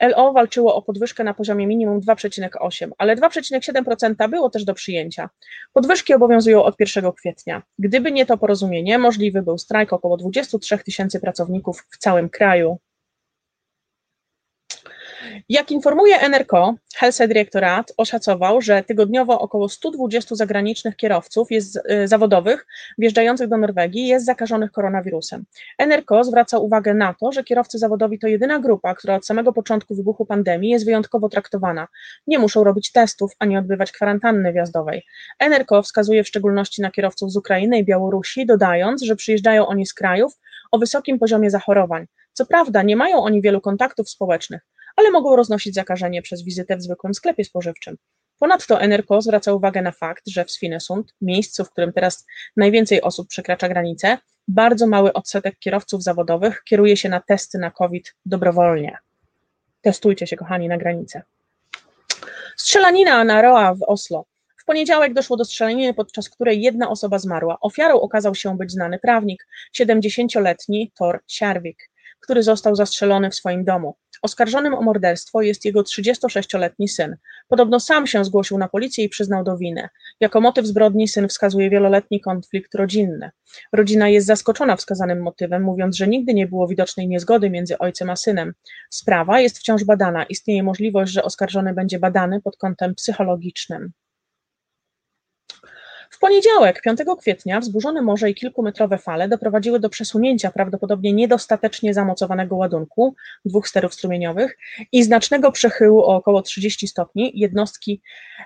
LO 0.00 0.32
walczyło 0.32 0.74
o 0.74 0.82
podwyżkę 0.82 1.24
na 1.24 1.34
poziomie 1.34 1.66
minimum 1.66 2.00
2,8, 2.00 2.90
ale 2.98 3.16
2,7% 3.16 4.30
było 4.30 4.50
też 4.50 4.64
do 4.64 4.74
przyjęcia. 4.74 5.28
Podwyżki 5.72 6.14
obowiązują 6.14 6.62
od 6.62 6.74
1 6.80 7.12
kwietnia. 7.12 7.62
Gdyby 7.78 8.12
nie 8.12 8.26
to 8.26 8.38
porozumienie, 8.38 8.98
możliwy 8.98 9.42
był 9.42 9.58
strajk 9.58 9.92
około 9.92 10.16
23 10.16 10.78
tysięcy 10.78 11.20
pracowników 11.20 11.86
w 11.90 11.98
całym 11.98 12.28
kraju. 12.28 12.78
Jak 15.48 15.70
informuje 15.70 16.20
NRK, 16.20 16.74
Helse 16.96 17.28
Direktorat 17.28 17.92
oszacował, 17.96 18.60
że 18.60 18.82
tygodniowo 18.82 19.40
około 19.40 19.68
120 19.68 20.34
zagranicznych 20.34 20.96
kierowców 20.96 21.50
jest, 21.50 21.76
y, 21.76 22.08
zawodowych 22.08 22.66
wjeżdżających 22.98 23.48
do 23.48 23.56
Norwegii 23.56 24.06
jest 24.06 24.26
zakażonych 24.26 24.72
koronawirusem. 24.72 25.44
NRK 25.78 26.24
zwraca 26.24 26.58
uwagę 26.58 26.94
na 26.94 27.14
to, 27.14 27.32
że 27.32 27.44
kierowcy 27.44 27.78
zawodowi 27.78 28.18
to 28.18 28.26
jedyna 28.26 28.58
grupa, 28.58 28.94
która 28.94 29.14
od 29.14 29.26
samego 29.26 29.52
początku 29.52 29.94
wybuchu 29.94 30.26
pandemii 30.26 30.70
jest 30.70 30.84
wyjątkowo 30.84 31.28
traktowana. 31.28 31.88
Nie 32.26 32.38
muszą 32.38 32.64
robić 32.64 32.92
testów 32.92 33.32
ani 33.38 33.58
odbywać 33.58 33.92
kwarantanny 33.92 34.52
wjazdowej. 34.52 35.02
NRK 35.40 35.82
wskazuje 35.82 36.24
w 36.24 36.28
szczególności 36.28 36.82
na 36.82 36.90
kierowców 36.90 37.32
z 37.32 37.36
Ukrainy 37.36 37.78
i 37.78 37.84
Białorusi, 37.84 38.46
dodając, 38.46 39.02
że 39.02 39.16
przyjeżdżają 39.16 39.66
oni 39.66 39.86
z 39.86 39.94
krajów 39.94 40.32
o 40.70 40.78
wysokim 40.78 41.18
poziomie 41.18 41.50
zachorowań. 41.50 42.06
Co 42.32 42.46
prawda, 42.46 42.82
nie 42.82 42.96
mają 42.96 43.22
oni 43.22 43.42
wielu 43.42 43.60
kontaktów 43.60 44.10
społecznych, 44.10 44.62
ale 44.98 45.10
mogą 45.10 45.36
roznosić 45.36 45.74
zakażenie 45.74 46.22
przez 46.22 46.42
wizytę 46.42 46.76
w 46.76 46.82
zwykłym 46.82 47.14
sklepie 47.14 47.44
spożywczym. 47.44 47.96
Ponadto 48.38 48.80
NRK 48.80 49.20
zwraca 49.20 49.52
uwagę 49.52 49.82
na 49.82 49.92
fakt, 49.92 50.28
że 50.28 50.44
w 50.44 50.50
Svinesund, 50.50 51.14
miejscu, 51.20 51.64
w 51.64 51.70
którym 51.70 51.92
teraz 51.92 52.26
najwięcej 52.56 53.02
osób 53.02 53.28
przekracza 53.28 53.68
granicę, 53.68 54.18
bardzo 54.48 54.86
mały 54.86 55.12
odsetek 55.12 55.58
kierowców 55.58 56.02
zawodowych 56.02 56.62
kieruje 56.64 56.96
się 56.96 57.08
na 57.08 57.20
testy 57.20 57.58
na 57.58 57.70
COVID 57.70 58.14
dobrowolnie. 58.26 58.98
Testujcie 59.80 60.26
się, 60.26 60.36
kochani, 60.36 60.68
na 60.68 60.78
granicę. 60.78 61.22
Strzelanina 62.56 63.24
na 63.24 63.42
Roa 63.42 63.74
w 63.74 63.82
Oslo. 63.82 64.24
W 64.56 64.64
poniedziałek 64.64 65.14
doszło 65.14 65.36
do 65.36 65.44
strzelaniny, 65.44 65.94
podczas 65.94 66.28
której 66.28 66.62
jedna 66.62 66.90
osoba 66.90 67.18
zmarła. 67.18 67.60
Ofiarą 67.60 68.00
okazał 68.00 68.34
się 68.34 68.56
być 68.56 68.72
znany 68.72 68.98
prawnik, 68.98 69.46
70-letni 69.80 70.92
Thor 70.98 71.20
Sjarvik, 71.26 71.90
który 72.20 72.42
został 72.42 72.76
zastrzelony 72.76 73.30
w 73.30 73.34
swoim 73.34 73.64
domu. 73.64 73.96
Oskarżonym 74.22 74.74
o 74.74 74.82
morderstwo 74.82 75.42
jest 75.42 75.64
jego 75.64 75.82
36-letni 75.82 76.88
syn. 76.88 77.16
Podobno 77.48 77.80
sam 77.80 78.06
się 78.06 78.24
zgłosił 78.24 78.58
na 78.58 78.68
policję 78.68 79.04
i 79.04 79.08
przyznał 79.08 79.44
do 79.44 79.56
winy. 79.56 79.88
Jako 80.20 80.40
motyw 80.40 80.66
zbrodni 80.66 81.08
syn 81.08 81.28
wskazuje 81.28 81.70
wieloletni 81.70 82.20
konflikt 82.20 82.74
rodzinny. 82.74 83.30
Rodzina 83.72 84.08
jest 84.08 84.26
zaskoczona 84.26 84.76
wskazanym 84.76 85.22
motywem, 85.22 85.62
mówiąc, 85.62 85.96
że 85.96 86.08
nigdy 86.08 86.34
nie 86.34 86.46
było 86.46 86.68
widocznej 86.68 87.08
niezgody 87.08 87.50
między 87.50 87.78
ojcem 87.78 88.10
a 88.10 88.16
synem. 88.16 88.52
Sprawa 88.90 89.40
jest 89.40 89.58
wciąż 89.58 89.84
badana. 89.84 90.24
Istnieje 90.24 90.62
możliwość, 90.62 91.12
że 91.12 91.22
oskarżony 91.22 91.74
będzie 91.74 91.98
badany 91.98 92.40
pod 92.42 92.56
kątem 92.56 92.94
psychologicznym. 92.94 93.92
W 96.10 96.18
poniedziałek, 96.18 96.82
5 96.82 97.00
kwietnia, 97.20 97.60
wzburzone 97.60 98.02
morze 98.02 98.30
i 98.30 98.34
kilkumetrowe 98.34 98.98
fale 98.98 99.28
doprowadziły 99.28 99.80
do 99.80 99.88
przesunięcia 99.88 100.50
prawdopodobnie 100.50 101.12
niedostatecznie 101.12 101.94
zamocowanego 101.94 102.56
ładunku 102.56 103.14
dwóch 103.44 103.68
sterów 103.68 103.94
strumieniowych 103.94 104.58
i 104.92 105.02
znacznego 105.02 105.52
przechyłu 105.52 106.00
o 106.00 106.16
około 106.16 106.42
30 106.42 106.88
stopni 106.88 107.32
jednostki 107.34 108.02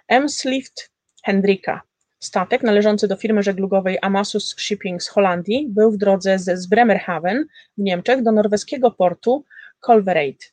Emslift 0.08 0.90
Hendrika. 1.24 1.82
Statek 2.18 2.62
należący 2.62 3.08
do 3.08 3.16
firmy 3.16 3.42
żeglugowej 3.42 3.98
Amasus 4.02 4.54
Shipping 4.58 5.02
z 5.02 5.08
Holandii 5.08 5.66
był 5.68 5.90
w 5.92 5.96
drodze 5.96 6.38
z, 6.38 6.66
Bremerhaven 6.66 7.46
w 7.78 7.82
Niemczech 7.82 8.22
do 8.22 8.32
norweskiego 8.32 8.90
portu 8.90 9.44
Kolvereid. 9.80 10.52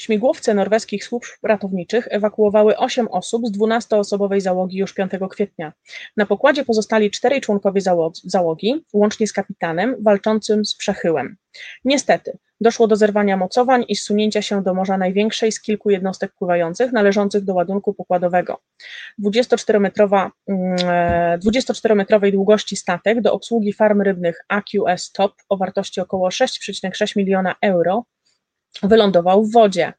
Śmigłowce 0.00 0.54
norweskich 0.54 1.04
służb 1.04 1.32
ratowniczych 1.42 2.08
ewakuowały 2.10 2.76
8 2.76 3.08
osób 3.08 3.46
z 3.46 3.58
12-osobowej 3.58 4.40
załogi 4.40 4.78
już 4.78 4.94
5 4.94 5.12
kwietnia. 5.30 5.72
Na 6.16 6.26
pokładzie 6.26 6.64
pozostali 6.64 7.10
czterej 7.10 7.40
członkowie 7.40 7.80
załogi, 8.24 8.84
łącznie 8.92 9.26
z 9.26 9.32
kapitanem 9.32 9.96
walczącym 10.00 10.64
z 10.64 10.76
przechyłem. 10.76 11.36
Niestety, 11.84 12.38
doszło 12.60 12.86
do 12.86 12.96
zerwania 12.96 13.36
mocowań 13.36 13.84
i 13.88 13.96
zsunięcia 13.96 14.42
się 14.42 14.62
do 14.62 14.74
morza 14.74 14.98
największej 14.98 15.52
z 15.52 15.60
kilku 15.60 15.90
jednostek 15.90 16.32
pływających 16.32 16.92
należących 16.92 17.44
do 17.44 17.54
ładunku 17.54 17.94
pokładowego. 17.94 18.60
24-metrowa, 19.24 20.30
24-metrowej 21.44 22.28
mm, 22.28 22.32
długości 22.32 22.76
statek 22.76 23.20
do 23.20 23.32
obsługi 23.32 23.72
farm 23.72 24.02
rybnych 24.02 24.44
AQS 24.48 25.12
Top 25.12 25.32
o 25.48 25.56
wartości 25.56 26.00
około 26.00 26.28
6,6 26.28 27.16
miliona 27.16 27.54
euro 27.62 28.04
wylądował 28.82 29.44
w 29.44 29.52
wodzie. 29.52 29.92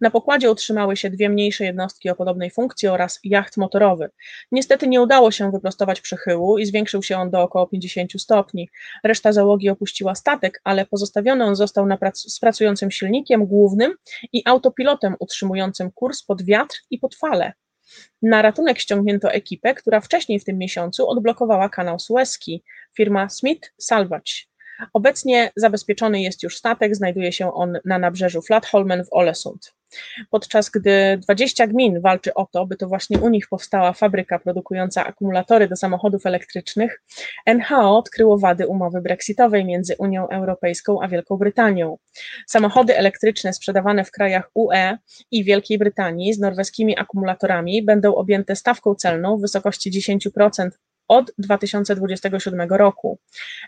Na 0.00 0.10
pokładzie 0.10 0.50
utrzymały 0.50 0.96
się 0.96 1.10
dwie 1.10 1.28
mniejsze 1.28 1.64
jednostki 1.64 2.10
o 2.10 2.14
podobnej 2.14 2.50
funkcji 2.50 2.88
oraz 2.88 3.20
jacht 3.24 3.56
motorowy. 3.56 4.10
Niestety 4.52 4.88
nie 4.88 5.02
udało 5.02 5.30
się 5.30 5.50
wyprostować 5.50 6.00
przychyłu 6.00 6.58
i 6.58 6.66
zwiększył 6.66 7.02
się 7.02 7.18
on 7.18 7.30
do 7.30 7.42
około 7.42 7.66
50 7.66 8.12
stopni. 8.22 8.68
Reszta 9.04 9.32
załogi 9.32 9.68
opuściła 9.68 10.14
statek, 10.14 10.60
ale 10.64 10.86
pozostawiony 10.86 11.44
on 11.44 11.56
został 11.56 11.86
prac 12.00 12.18
z 12.18 12.38
pracującym 12.38 12.90
silnikiem 12.90 13.46
głównym 13.46 13.94
i 14.32 14.42
autopilotem 14.44 15.16
utrzymującym 15.18 15.90
kurs 15.90 16.22
pod 16.22 16.42
wiatr 16.42 16.76
i 16.90 16.98
pod 16.98 17.14
fale. 17.14 17.52
Na 18.22 18.42
ratunek 18.42 18.78
ściągnięto 18.78 19.32
ekipę, 19.32 19.74
która 19.74 20.00
wcześniej 20.00 20.40
w 20.40 20.44
tym 20.44 20.58
miesiącu 20.58 21.08
odblokowała 21.08 21.68
kanał 21.68 21.98
Suezki, 21.98 22.64
firma 22.96 23.28
Smith 23.28 23.72
Salvage. 23.78 24.49
Obecnie 24.92 25.50
zabezpieczony 25.56 26.22
jest 26.22 26.42
już 26.42 26.56
statek, 26.56 26.96
znajduje 26.96 27.32
się 27.32 27.54
on 27.54 27.78
na 27.84 27.98
nabrzeżu 27.98 28.42
Flatholmen 28.42 29.04
w 29.04 29.08
Olesund. 29.10 29.74
Podczas 30.30 30.70
gdy 30.70 31.18
20 31.22 31.66
gmin 31.66 32.00
walczy 32.00 32.34
o 32.34 32.46
to, 32.46 32.66
by 32.66 32.76
to 32.76 32.88
właśnie 32.88 33.18
u 33.18 33.28
nich 33.28 33.48
powstała 33.48 33.92
fabryka 33.92 34.38
produkująca 34.38 35.06
akumulatory 35.06 35.68
do 35.68 35.76
samochodów 35.76 36.26
elektrycznych, 36.26 37.02
NHO 37.46 37.98
odkryło 37.98 38.38
wady 38.38 38.66
umowy 38.66 39.00
brexitowej 39.00 39.64
między 39.64 39.96
Unią 39.98 40.28
Europejską 40.28 41.02
a 41.02 41.08
Wielką 41.08 41.36
Brytanią. 41.36 41.98
Samochody 42.46 42.96
elektryczne 42.96 43.52
sprzedawane 43.52 44.04
w 44.04 44.10
krajach 44.10 44.50
UE 44.54 44.96
i 45.30 45.44
Wielkiej 45.44 45.78
Brytanii 45.78 46.34
z 46.34 46.38
norweskimi 46.38 46.98
akumulatorami 46.98 47.82
będą 47.82 48.14
objęte 48.14 48.56
stawką 48.56 48.94
celną 48.94 49.38
w 49.38 49.40
wysokości 49.40 49.90
10% 49.90 50.70
od 51.10 51.32
2027 51.38 52.60
roku. 52.70 53.18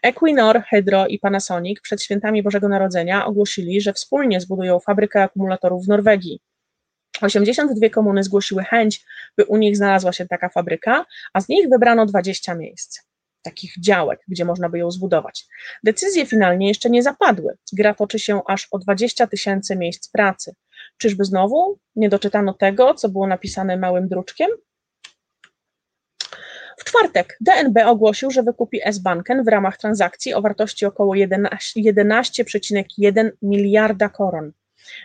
Equinor, 0.03 0.63
Hydro 0.71 1.07
i 1.07 1.19
Panasonic 1.19 1.81
przed 1.81 2.03
świętami 2.03 2.43
Bożego 2.43 2.69
Narodzenia 2.69 3.27
ogłosili, 3.27 3.81
że 3.81 3.93
wspólnie 3.93 4.41
zbudują 4.41 4.81
fabrykę 4.81 5.23
akumulatorów 5.23 5.85
w 5.85 5.89
Norwegii. 5.89 6.41
82 7.21 7.89
komuny 7.89 8.23
zgłosiły 8.23 8.65
chęć, 8.65 9.05
by 9.37 9.45
u 9.45 9.57
nich 9.57 9.77
znalazła 9.77 10.13
się 10.13 10.27
taka 10.27 10.49
fabryka, 10.49 11.07
a 11.33 11.41
z 11.41 11.49
nich 11.49 11.69
wybrano 11.69 12.07
20 12.07 12.55
miejsc, 12.55 13.01
takich 13.43 13.73
działek, 13.81 14.21
gdzie 14.29 14.45
można 14.45 14.69
by 14.69 14.79
ją 14.79 14.91
zbudować. 14.91 15.47
Decyzje 15.85 16.27
finalnie 16.27 16.69
jeszcze 16.69 16.91
nie 16.91 17.03
zapadły. 17.03 17.57
Gra 17.73 17.95
toczy 17.95 18.19
się 18.19 18.41
aż 18.47 18.69
o 18.71 18.79
20 18.79 19.27
tysięcy 19.27 19.77
miejsc 19.77 20.11
pracy. 20.11 20.55
Czyżby 20.99 21.25
znowu 21.25 21.79
nie 21.97 22.09
doczytano 22.09 22.55
tego, 22.55 22.95
co 22.95 23.09
było 23.09 23.27
napisane 23.27 23.77
małym 23.77 24.09
druczkiem? 24.09 24.51
W 26.77 26.85
czwartek 26.85 27.39
DNB 27.41 27.79
ogłosił, 27.87 28.31
że 28.31 28.43
wykupi 28.43 28.81
S-Banken 28.85 29.45
w 29.45 29.49
ramach 29.49 29.79
transakcji 29.79 30.35
o 30.35 30.43
wartości 30.43 30.87
około 30.87 31.15
11,1 31.15 33.31
miliarda 33.43 34.09
koron. 34.09 34.53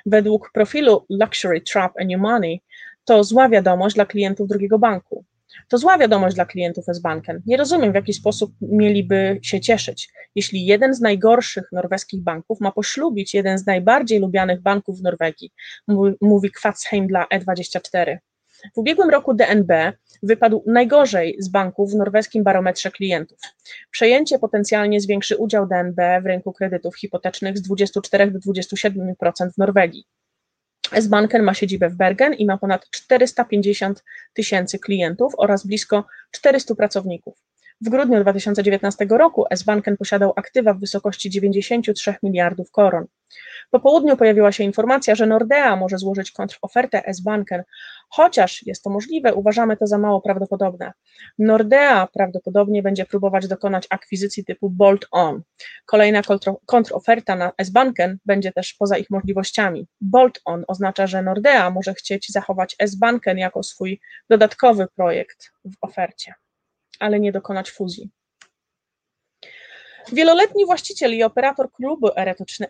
Według 0.06 0.52
profilu 0.54 1.06
Luxury 1.10 1.62
Trap 1.62 2.00
and 2.00 2.10
New 2.10 2.22
Money 2.22 2.62
to 3.06 3.24
zła 3.24 3.50
wiadomość 3.50 3.96
dla 3.96 4.06
klientów 4.06 4.48
drugiego 4.48 4.80
banku. 4.80 5.26
To 5.70 5.78
zła 5.78 5.98
wiadomość 5.98 6.36
dla 6.36 6.46
klientów 6.46 6.90
S-Banken. 6.90 7.42
Nie 7.46 7.58
rozumiem, 7.58 7.92
w 7.92 7.96
jaki 7.96 8.14
sposób 8.14 8.52
mieliby 8.62 9.40
się 9.42 9.62
cieszyć, 9.62 10.10
jeśli 10.36 10.66
jeden 10.66 10.94
z 10.94 11.02
najgorszych 11.02 11.72
norweskich 11.72 12.22
banków 12.22 12.60
ma 12.60 12.72
poślubić 12.72 13.34
jeden 13.34 13.58
z 13.58 13.66
najbardziej 13.66 14.20
lubianych 14.20 14.62
banków 14.62 15.00
w 15.00 15.04
Norwegii, 15.04 15.52
mówi 16.22 16.52
Kvatsheim 16.52 17.08
dla 17.08 17.28
E24. 17.34 18.18
W 18.76 18.78
ubiegłym 18.78 19.10
roku 19.10 19.34
DNB 19.34 19.72
wypadł 20.24 20.64
najgorzej 20.68 21.36
z 21.40 21.50
banków 21.50 21.92
w 21.92 21.96
norweskim 21.96 22.44
barometrze 22.44 22.92
klientów. 22.92 23.40
Przejęcie 23.92 24.40
potencjalnie 24.40 25.02
zwiększy 25.02 25.38
udział 25.38 25.68
DNB 25.68 26.22
w 26.24 26.26
rynku 26.26 26.54
kredytów 26.54 26.96
hipotecznych 26.96 27.58
z 27.58 27.62
24 27.62 28.32
do 28.32 28.40
27% 28.40 29.14
w 29.54 29.58
Norwegii. 29.58 30.08
S-Banken 30.92 31.44
ma 31.44 31.54
siedzibę 31.54 31.90
w 31.90 31.96
Bergen 31.96 32.34
i 32.34 32.46
ma 32.46 32.58
ponad 32.58 32.90
450 32.90 34.04
tysięcy 34.34 34.80
klientów 34.80 35.34
oraz 35.38 35.68
blisko 35.68 36.06
400 36.32 36.76
pracowników. 36.76 37.47
W 37.81 37.89
grudniu 37.89 38.22
2019 38.22 39.07
roku 39.10 39.46
S-Banken 39.50 39.98
posiadał 39.98 40.34
aktywa 40.36 40.74
w 40.74 40.79
wysokości 40.79 41.29
93 41.29 42.15
miliardów 42.24 42.72
koron. 42.72 43.05
Po 43.72 43.79
południu 43.79 44.17
pojawiła 44.17 44.51
się 44.51 44.63
informacja, 44.63 45.15
że 45.15 45.25
Nordea 45.25 45.75
może 45.75 45.98
złożyć 45.98 46.31
kontrofertę 46.31 47.05
S-Banken. 47.05 47.63
Chociaż 48.10 48.63
jest 48.65 48.84
to 48.84 48.89
możliwe, 48.89 49.34
uważamy 49.34 49.77
to 49.77 49.88
za 49.88 49.98
mało 49.98 50.22
prawdopodobne. 50.22 50.93
Nordea 51.39 52.07
prawdopodobnie 52.13 52.84
będzie 52.84 53.05
próbować 53.05 53.48
dokonać 53.48 53.88
akwizycji 53.89 54.46
typu 54.46 54.69
bolt-on. 54.69 55.41
Kolejna 55.86 56.22
kontroferta 56.65 57.36
na 57.36 57.51
S-Banken 57.57 58.17
będzie 58.25 58.51
też 58.51 58.74
poza 58.74 58.98
ich 58.98 59.10
możliwościami. 59.10 59.88
Bolt-on 60.01 60.63
oznacza, 60.67 61.07
że 61.07 61.22
Nordea 61.22 61.69
może 61.69 61.93
chcieć 61.93 62.31
zachować 62.31 62.75
S-Banken 62.79 63.38
jako 63.38 63.63
swój 63.63 64.00
dodatkowy 64.29 64.88
projekt 64.96 65.51
w 65.65 65.74
ofercie 65.81 66.34
ale 67.00 67.20
nie 67.20 67.32
dokonać 67.32 67.72
fuzji. 67.72 68.10
Wieloletni 70.13 70.66
właściciel 70.66 71.13
i 71.13 71.24
operator 71.24 71.72
klubu 71.72 72.10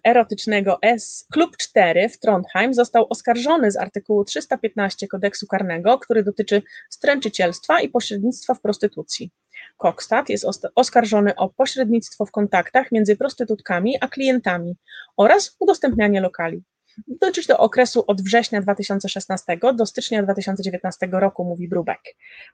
erotycznego 0.03 0.77
S 0.81 1.27
Klub 1.31 1.57
4 1.57 2.09
w 2.09 2.19
Trondheim 2.19 2.73
został 2.73 3.07
oskarżony 3.09 3.71
z 3.71 3.77
artykułu 3.77 4.25
315 4.25 5.07
kodeksu 5.07 5.47
karnego, 5.47 5.99
który 5.99 6.23
dotyczy 6.23 6.61
stręczycielstwa 6.89 7.81
i 7.81 7.89
pośrednictwa 7.89 8.53
w 8.53 8.61
prostytucji. 8.61 9.31
Kokstad 9.77 10.29
jest 10.29 10.45
oskarżony 10.75 11.35
o 11.35 11.49
pośrednictwo 11.49 12.25
w 12.25 12.31
kontaktach 12.31 12.91
między 12.91 13.15
prostytutkami 13.15 13.97
a 14.01 14.07
klientami 14.07 14.75
oraz 15.17 15.55
udostępnianie 15.59 16.21
lokali. 16.21 16.63
Dotyczy 17.07 17.47
to 17.47 17.57
okresu 17.57 18.03
od 18.07 18.21
września 18.21 18.61
2016 18.61 19.57
do 19.75 19.85
stycznia 19.85 20.23
2019 20.23 21.09
roku, 21.11 21.43
mówi 21.43 21.67
Brubek. 21.67 22.01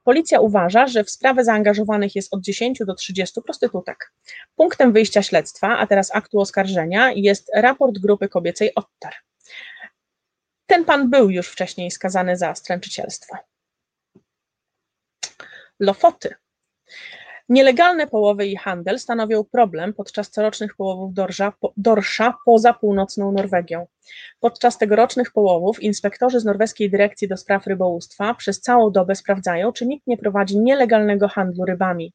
Policja 0.03 0.39
uważa, 0.39 0.87
że 0.87 1.03
w 1.03 1.09
sprawę 1.09 1.43
zaangażowanych 1.43 2.15
jest 2.15 2.33
od 2.33 2.41
10 2.41 2.79
do 2.87 2.95
30 2.95 3.41
prostytutek. 3.41 4.13
Punktem 4.55 4.93
wyjścia 4.93 5.23
śledztwa, 5.23 5.77
a 5.77 5.87
teraz 5.87 6.15
aktu 6.15 6.39
oskarżenia, 6.39 7.11
jest 7.15 7.51
raport 7.55 7.99
grupy 7.99 8.29
kobiecej 8.29 8.75
Otter. 8.75 9.13
Ten 10.65 10.85
pan 10.85 11.09
był 11.09 11.29
już 11.29 11.47
wcześniej 11.47 11.91
skazany 11.91 12.37
za 12.37 12.55
stręczycielstwo. 12.55 13.37
Lofoty. 15.79 16.35
Nielegalne 17.49 18.07
połowy 18.07 18.45
i 18.45 18.55
handel 18.55 18.99
stanowią 18.99 19.43
problem 19.43 19.93
podczas 19.93 20.29
corocznych 20.29 20.75
połowów 20.75 21.13
dorsza, 21.13 21.53
dorsza 21.77 22.33
poza 22.45 22.73
północną 22.73 23.31
Norwegią. 23.31 23.85
Podczas 24.39 24.77
tegorocznych 24.77 25.31
połowów 25.31 25.83
inspektorzy 25.83 26.39
z 26.39 26.45
Norweskiej 26.45 26.89
Dyrekcji 26.89 27.27
do 27.27 27.37
Spraw 27.37 27.67
Rybołówstwa 27.67 28.33
przez 28.33 28.61
całą 28.61 28.91
dobę 28.91 29.15
sprawdzają, 29.15 29.71
czy 29.71 29.85
nikt 29.85 30.07
nie 30.07 30.17
prowadzi 30.17 30.59
nielegalnego 30.59 31.27
handlu 31.27 31.65
rybami. 31.65 32.13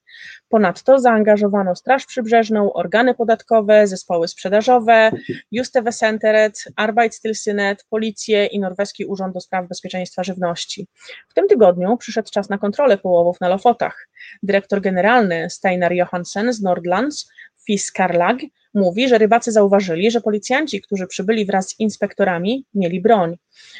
Ponadto 0.48 0.98
zaangażowano 0.98 1.76
Straż 1.76 2.06
Przybrzeżną, 2.06 2.72
organy 2.72 3.14
podatkowe, 3.14 3.86
zespoły 3.86 4.28
sprzedażowe, 4.28 5.10
Justevesenteret, 5.50 6.64
Arbeidstilsynet, 6.76 7.84
policję 7.90 8.46
i 8.46 8.60
Norweski 8.60 9.04
Urząd 9.04 9.34
do 9.34 9.40
Spraw 9.40 9.68
Bezpieczeństwa 9.68 10.24
Żywności. 10.24 10.86
W 11.28 11.34
tym 11.34 11.48
tygodniu 11.48 11.96
przyszedł 11.96 12.30
czas 12.30 12.48
na 12.48 12.58
kontrolę 12.58 12.98
połowów 12.98 13.40
na 13.40 13.48
Lofotach. 13.48 14.08
Dyrektor 14.42 14.80
generalny 14.80 15.17
Steinar 15.48 15.92
Johansen 15.92 16.52
z 16.52 16.62
Nordlands, 16.62 17.28
Fiskarlag, 17.66 18.38
mówi, 18.74 19.08
że 19.08 19.18
rybacy 19.18 19.52
zauważyli, 19.52 20.10
że 20.10 20.20
policjanci, 20.20 20.80
którzy 20.80 21.06
przybyli 21.06 21.46
wraz 21.46 21.68
z 21.68 21.80
inspektorami, 21.80 22.66
mieli 22.74 23.00
broń. 23.00 23.36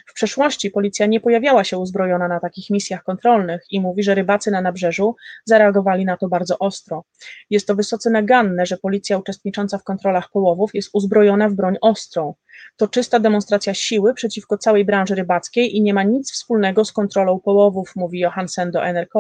W 0.07 0.14
przeszłości 0.14 0.71
policja 0.71 1.07
nie 1.07 1.21
pojawiała 1.21 1.64
się 1.64 1.78
uzbrojona 1.78 2.28
na 2.28 2.40
takich 2.40 2.71
misjach 2.71 3.04
kontrolnych 3.04 3.64
i 3.71 3.80
mówi, 3.80 4.02
że 4.02 4.14
rybacy 4.14 4.50
na 4.50 4.61
nabrzeżu 4.61 5.16
zareagowali 5.45 6.04
na 6.04 6.16
to 6.16 6.28
bardzo 6.28 6.59
ostro. 6.59 7.04
Jest 7.50 7.66
to 7.66 7.75
wysoce 7.75 8.11
naganne, 8.11 8.66
że 8.66 8.76
policja 8.76 9.18
uczestnicząca 9.18 9.78
w 9.78 9.85
kontrolach 9.85 10.30
połowów 10.30 10.75
jest 10.75 10.90
uzbrojona 10.92 11.49
w 11.49 11.54
broń 11.54 11.76
ostrą. 11.80 12.35
To 12.76 12.88
czysta 12.88 13.21
demonstracja 13.21 13.75
siły 13.75 14.14
przeciwko 14.14 14.59
całej 14.59 14.85
branży 14.85 15.14
rybackiej 15.14 15.76
i 15.76 15.83
nie 15.83 15.95
ma 15.95 16.02
nic 16.02 16.33
wspólnego 16.33 16.85
z 16.85 16.92
kontrolą 16.92 17.40
połowów, 17.40 17.92
mówi 17.97 18.18
Johansen 18.18 18.71
do 18.71 18.87
NRK. 18.87 19.14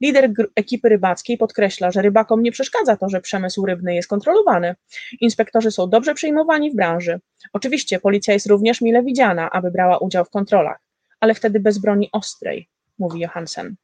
Lider 0.00 0.30
ekipy 0.56 0.88
rybackiej 0.88 1.38
podkreśla, 1.38 1.90
że 1.90 2.02
rybakom 2.02 2.42
nie 2.42 2.52
przeszkadza 2.52 2.96
to, 2.96 3.08
że 3.08 3.20
przemysł 3.20 3.66
rybny 3.66 3.94
jest 3.94 4.08
kontrolowany. 4.08 4.74
Inspektorzy 5.20 5.70
są 5.70 5.90
dobrze 5.90 6.14
przyjmowani 6.14 6.70
w 6.70 6.76
branży. 6.76 7.20
Oczywiście 7.52 8.00
policja 8.00 8.34
jest 8.34 8.46
również 8.46 8.80
mile 8.80 9.02
widziana, 9.02 9.50
aby 9.50 9.70
brała 9.70 9.98
udział 9.98 10.24
w 10.24 10.30
kontrolach, 10.30 10.78
ale 11.20 11.34
wtedy 11.34 11.60
bez 11.60 11.78
broni 11.78 12.08
ostrej, 12.12 12.68
mówi 12.98 13.20
Johansen. 13.20 13.76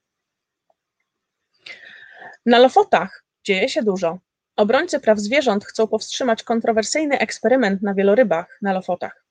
Na 2.46 2.58
Lofotach 2.58 3.24
dzieje 3.44 3.68
się 3.68 3.82
dużo. 3.82 4.18
Obrońcy 4.56 5.00
praw 5.00 5.18
zwierząt 5.18 5.64
chcą 5.64 5.86
powstrzymać 5.86 6.42
kontrowersyjny 6.42 7.18
eksperyment 7.18 7.82
na 7.82 7.94
wielorybach 7.94 8.58
na 8.62 8.72
Lofotach. 8.72 9.24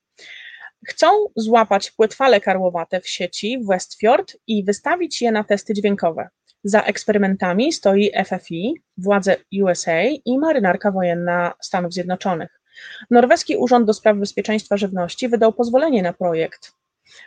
Chcą 0.86 1.06
złapać 1.36 1.90
płetwale 1.90 2.40
karłowate 2.40 3.00
w 3.00 3.08
sieci 3.08 3.58
w 3.58 3.66
Westfjord 3.66 4.36
i 4.46 4.64
wystawić 4.64 5.22
je 5.22 5.32
na 5.32 5.44
testy 5.44 5.74
dźwiękowe. 5.74 6.28
Za 6.66 6.82
eksperymentami 6.82 7.72
stoi 7.72 8.10
FFI, 8.24 8.74
władze 8.98 9.36
USA 9.62 10.02
i 10.02 10.38
marynarka 10.38 10.90
wojenna 10.90 11.52
Stanów 11.60 11.92
Zjednoczonych. 11.92 12.60
Norweski 13.10 13.56
Urząd 13.56 13.86
do 13.86 13.94
Spraw 13.94 14.16
Bezpieczeństwa 14.16 14.76
Żywności 14.76 15.28
wydał 15.28 15.52
pozwolenie 15.52 16.02
na 16.02 16.12
projekt. 16.12 16.72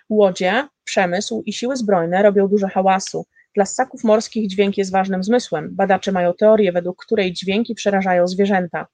Łodzie, 0.09 0.67
przemysł 0.83 1.43
i 1.45 1.53
siły 1.53 1.75
zbrojne 1.75 2.23
robią 2.23 2.47
dużo 2.47 2.67
hałasu, 2.67 3.25
dla 3.55 3.65
ssaków 3.65 4.03
morskich 4.03 4.49
dźwięk 4.49 4.77
jest 4.77 4.91
ważnym 4.91 5.23
zmysłem. 5.23 5.69
Badacze 5.71 6.11
mają 6.11 6.33
teorię, 6.33 6.71
według 6.71 7.05
której 7.05 7.33
dźwięki 7.33 7.75
przerażają 7.75 8.27
zwierzęta. 8.27 8.87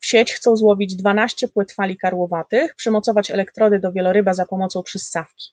W 0.00 0.06
sieć 0.06 0.32
chcą 0.32 0.56
złowić 0.56 0.96
12 0.96 1.48
płetwali 1.48 1.96
karłowatych, 1.96 2.74
przymocować 2.74 3.30
elektrody 3.30 3.78
do 3.78 3.92
wieloryba 3.92 4.34
za 4.34 4.46
pomocą 4.46 4.82
przyssawki. 4.82 5.52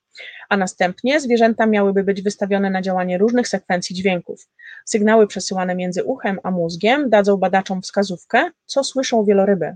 A 0.49 0.57
następnie 0.57 1.19
zwierzęta 1.19 1.65
miałyby 1.65 2.03
być 2.03 2.21
wystawione 2.21 2.69
na 2.69 2.81
działanie 2.81 3.17
różnych 3.17 3.47
sekwencji 3.47 3.95
dźwięków. 3.95 4.47
Sygnały 4.85 5.27
przesyłane 5.27 5.75
między 5.75 6.03
uchem 6.03 6.39
a 6.43 6.51
mózgiem 6.51 7.09
dadzą 7.09 7.37
badaczom 7.37 7.81
wskazówkę, 7.81 8.51
co 8.65 8.83
słyszą 8.83 9.25
wieloryby. 9.25 9.75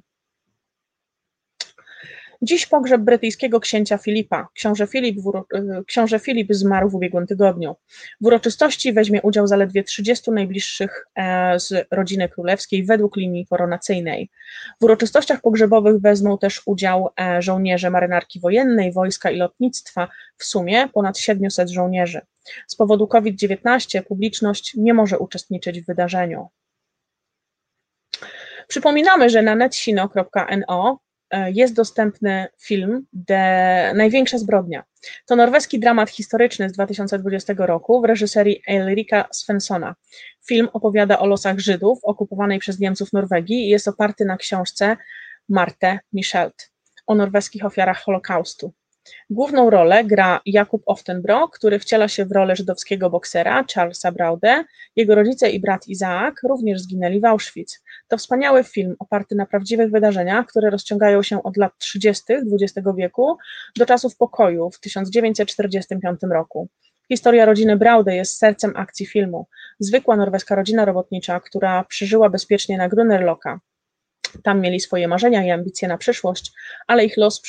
Dziś 2.41 2.65
pogrzeb 2.65 3.01
brytyjskiego 3.01 3.60
księcia 3.60 3.98
Filipa. 3.98 4.48
Książę 4.53 4.88
Filip, 4.88 5.17
y, 5.17 5.86
książę 5.88 6.20
Filip 6.20 6.53
zmarł 6.53 6.89
w 6.89 6.96
ubiegłym 6.96 7.27
tygodniu. 7.27 7.75
W 8.22 8.25
uroczystości 8.25 8.94
weźmie 8.94 9.22
udział 9.22 9.48
zaledwie 9.48 9.84
30 9.84 10.32
najbliższych 10.32 11.08
e, 11.15 11.60
z 11.60 11.88
rodziny 11.91 12.29
królewskiej 12.29 12.86
według 12.86 13.17
linii 13.17 13.46
koronacyjnej. 13.46 14.29
W 14.82 14.84
uroczystościach 14.84 15.41
pogrzebowych 15.41 16.01
wezmą 16.01 16.38
też 16.38 16.62
udział 16.65 17.10
e, 17.20 17.41
żołnierze 17.41 17.89
marynarki 17.89 18.39
wojennej, 18.39 18.94
wojska 18.94 19.32
i 19.32 19.38
lotnictwa, 19.38 20.08
w 20.38 20.44
sumie 20.44 20.88
ponad 20.94 21.17
700 21.17 21.70
żołnierzy. 21.70 22.22
Z 22.67 22.75
powodu 22.75 23.08
COVID-19 23.08 24.01
publiczność 24.03 24.74
nie 24.75 24.94
może 24.94 25.20
uczestniczyć 25.20 25.82
w 25.82 25.86
wydarzeniu. 25.86 26.48
Przypominamy, 28.67 29.29
że 29.29 29.41
na 29.41 29.56
netsino.no 29.56 31.00
jest 31.53 31.74
dostępny 31.74 32.48
film 32.62 33.05
De 33.13 33.94
Największa 33.96 34.37
zbrodnia. 34.37 34.83
To 35.25 35.35
norweski 35.35 35.79
dramat 35.79 36.09
historyczny 36.09 36.70
z 36.70 36.72
2020 36.72 37.53
roku 37.57 38.01
w 38.01 38.05
reżyserii 38.05 38.61
Elrika 38.68 39.25
Svenssona. 39.31 39.96
Film 40.48 40.70
opowiada 40.74 41.20
o 41.20 41.27
losach 41.27 41.59
Żydów 41.59 42.00
okupowanej 42.03 42.59
przez 42.59 42.79
Niemców 42.79 43.13
Norwegii 43.13 43.66
i 43.66 43.70
jest 43.70 43.87
oparty 43.87 44.25
na 44.25 44.37
książce 44.37 44.98
Marte 45.50 46.00
Michelt 46.13 46.72
o 47.07 47.16
norweskich 47.16 47.66
ofiarach 47.66 48.03
Holokaustu. 48.03 48.74
Główną 49.29 49.70
rolę 49.70 50.03
gra 50.03 50.41
Jakub 50.46 50.83
Oftenbro, 50.85 51.48
który 51.48 51.79
wciela 51.79 52.07
się 52.07 52.25
w 52.25 52.31
rolę 52.31 52.55
żydowskiego 52.55 53.09
boksera 53.09 53.65
Charlesa 53.74 54.11
Braude. 54.11 54.63
Jego 54.96 55.15
rodzice 55.15 55.50
i 55.50 55.59
brat 55.59 55.87
Izaak 55.87 56.41
również 56.43 56.81
zginęli 56.81 57.20
w 57.20 57.25
Auschwitz. 57.25 57.81
To 58.07 58.17
wspaniały 58.17 58.63
film 58.63 58.96
oparty 59.00 59.35
na 59.35 59.46
prawdziwych 59.46 59.91
wydarzeniach, 59.91 60.48
które 60.48 60.70
rozciągają 60.70 61.24
się 61.24 61.43
od 61.43 61.57
lat 61.57 61.77
30. 61.77 62.24
XX 62.29 62.87
wieku 62.98 63.37
do 63.77 63.85
czasów 63.85 64.17
pokoju 64.17 64.70
w 64.72 64.79
1945 64.79 66.20
roku. 66.31 66.70
Historia 67.11 67.46
rodziny 67.46 67.77
Braude 67.77 68.15
jest 68.15 68.37
sercem 68.37 68.74
akcji 68.75 69.05
filmu. 69.05 69.48
Zwykła 69.79 70.15
norweska 70.15 70.55
rodzina 70.55 70.85
robotnicza, 70.85 71.39
która 71.39 71.83
przeżyła 71.83 72.29
bezpiecznie 72.29 72.77
na 72.77 72.89
Grunerloka. 72.89 73.59
Tam 74.43 74.61
mieli 74.61 74.79
swoje 74.79 75.07
marzenia 75.07 75.45
i 75.45 75.51
ambicje 75.51 75.87
na 75.87 75.97
przyszłość, 75.97 76.51
ale 76.87 77.05
ich 77.05 77.17
los 77.17 77.41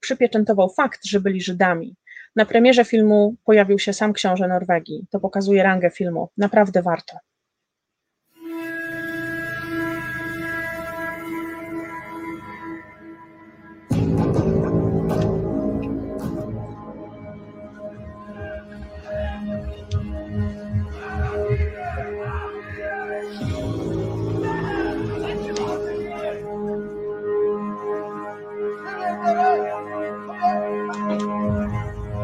przypieczętował 0.00 0.70
fakt, 0.70 1.04
że 1.04 1.20
byli 1.20 1.42
Żydami. 1.42 1.96
Na 2.36 2.44
premierze 2.44 2.84
filmu 2.84 3.36
pojawił 3.44 3.78
się 3.78 3.92
sam 3.92 4.12
książę 4.12 4.48
Norwegii. 4.48 5.06
To 5.10 5.20
pokazuje 5.20 5.62
rangę 5.62 5.90
filmu. 5.90 6.28
Naprawdę 6.36 6.82
warto. 6.82 7.16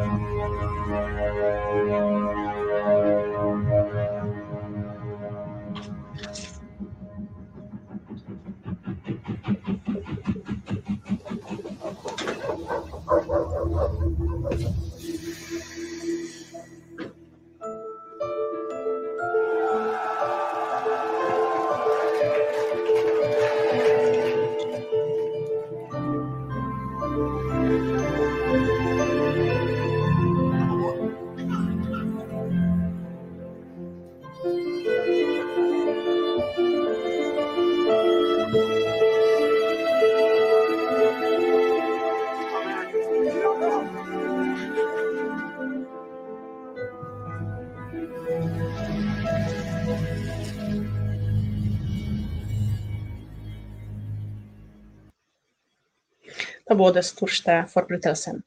Thank 0.03 0.23
you. 1.91 2.30
To 56.71 56.77
było 56.77 56.93
Das 56.93 57.15
for 57.69 57.87
Brytelsen. 57.87 58.43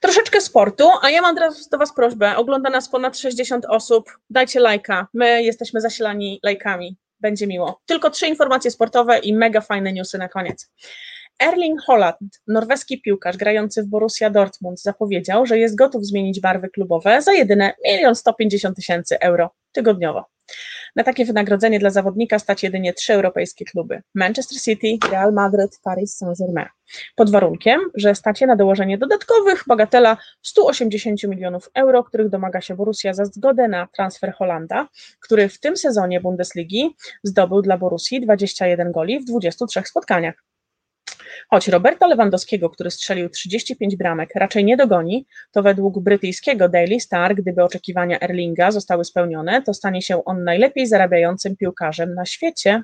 Troszeczkę 0.00 0.40
sportu, 0.40 0.88
a 1.02 1.10
ja 1.10 1.22
mam 1.22 1.34
teraz 1.34 1.68
do 1.68 1.78
Was 1.78 1.94
prośbę. 1.94 2.36
Ogląda 2.36 2.70
nas 2.70 2.88
ponad 2.88 3.18
60 3.18 3.64
osób. 3.68 4.18
Dajcie 4.30 4.60
lajka. 4.60 5.06
My 5.14 5.42
jesteśmy 5.42 5.80
zasilani 5.80 6.40
lajkami. 6.42 6.96
Będzie 7.20 7.46
miło. 7.46 7.80
Tylko 7.86 8.10
trzy 8.10 8.26
informacje 8.26 8.70
sportowe 8.70 9.18
i 9.18 9.34
mega 9.34 9.60
fajne 9.60 9.92
newsy 9.92 10.18
na 10.18 10.28
koniec. 10.28 10.70
Erling 11.38 11.80
Holland, 11.82 12.40
norweski 12.46 13.00
piłkarz 13.00 13.36
grający 13.36 13.82
w 13.82 13.86
Borussia 13.86 14.30
Dortmund, 14.30 14.80
zapowiedział, 14.80 15.46
że 15.46 15.58
jest 15.58 15.76
gotów 15.76 16.06
zmienić 16.06 16.40
barwy 16.40 16.68
klubowe 16.68 17.22
za 17.22 17.32
jedyne 17.32 17.74
1 17.84 18.14
150 18.14 18.76
tysięcy 18.76 19.20
euro 19.20 19.50
tygodniowo. 19.72 20.24
Na 20.96 21.04
takie 21.04 21.24
wynagrodzenie 21.24 21.78
dla 21.78 21.90
zawodnika 21.90 22.38
stać 22.38 22.62
jedynie 22.62 22.92
trzy 22.92 23.14
europejskie 23.14 23.64
kluby: 23.64 24.02
Manchester 24.14 24.60
City, 24.60 25.08
Real 25.10 25.32
Madrid, 25.32 25.80
Paris 25.82 26.16
Saint-Germain. 26.16 26.68
Pod 27.16 27.30
warunkiem, 27.30 27.80
że 27.94 28.14
stacie 28.14 28.46
na 28.46 28.56
dołożenie 28.56 28.98
dodatkowych 28.98 29.64
bagatela 29.66 30.16
180 30.42 31.22
milionów 31.22 31.70
euro, 31.74 32.04
których 32.04 32.28
domaga 32.28 32.60
się 32.60 32.76
Borussia 32.76 33.14
za 33.14 33.24
zgodę 33.24 33.68
na 33.68 33.88
transfer 33.96 34.32
Holanda, 34.32 34.88
który 35.20 35.48
w 35.48 35.60
tym 35.60 35.76
sezonie 35.76 36.20
Bundesligi 36.20 36.96
zdobył 37.22 37.62
dla 37.62 37.78
Borussii 37.78 38.20
21 38.20 38.92
goli 38.92 39.20
w 39.20 39.24
23 39.24 39.82
spotkaniach. 39.84 40.51
Choć 41.50 41.68
Roberta 41.68 42.06
Lewandowskiego, 42.06 42.70
który 42.70 42.90
strzelił 42.90 43.28
35 43.28 43.96
bramek, 43.96 44.30
raczej 44.34 44.64
nie 44.64 44.76
dogoni, 44.76 45.26
to 45.52 45.62
według 45.62 45.98
brytyjskiego 45.98 46.68
Daily 46.68 47.00
Star, 47.00 47.34
gdyby 47.34 47.62
oczekiwania 47.64 48.20
Erlinga 48.20 48.70
zostały 48.70 49.04
spełnione, 49.04 49.62
to 49.62 49.74
stanie 49.74 50.02
się 50.02 50.24
on 50.24 50.44
najlepiej 50.44 50.86
zarabiającym 50.86 51.56
piłkarzem 51.56 52.14
na 52.14 52.26
świecie. 52.26 52.82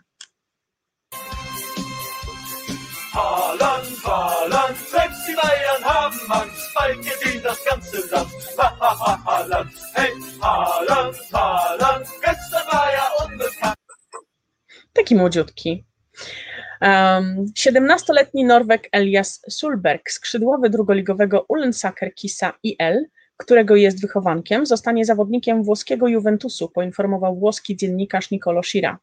Taki 14.93 15.17
młodziutki. 15.17 15.85
Um, 16.81 17.47
17-letni 17.59 18.45
Norweg 18.45 18.89
Elias 18.93 19.41
Sulberg, 19.49 20.11
skrzydłowy 20.11 20.71
drugoligowego 20.71 21.45
Ullensaker 21.49 22.15
Kisa 22.15 22.53
IL, 22.63 23.07
którego 23.37 23.77
jest 23.77 24.01
wychowankiem, 24.01 24.67
zostanie 24.67 25.05
zawodnikiem 25.05 25.63
włoskiego 25.63 26.09
Juventusu, 26.09 26.69
poinformował 26.69 27.39
włoski 27.39 27.77
dziennikarz 27.77 28.31
Nicolo 28.31 28.63
Shira. 28.63 28.99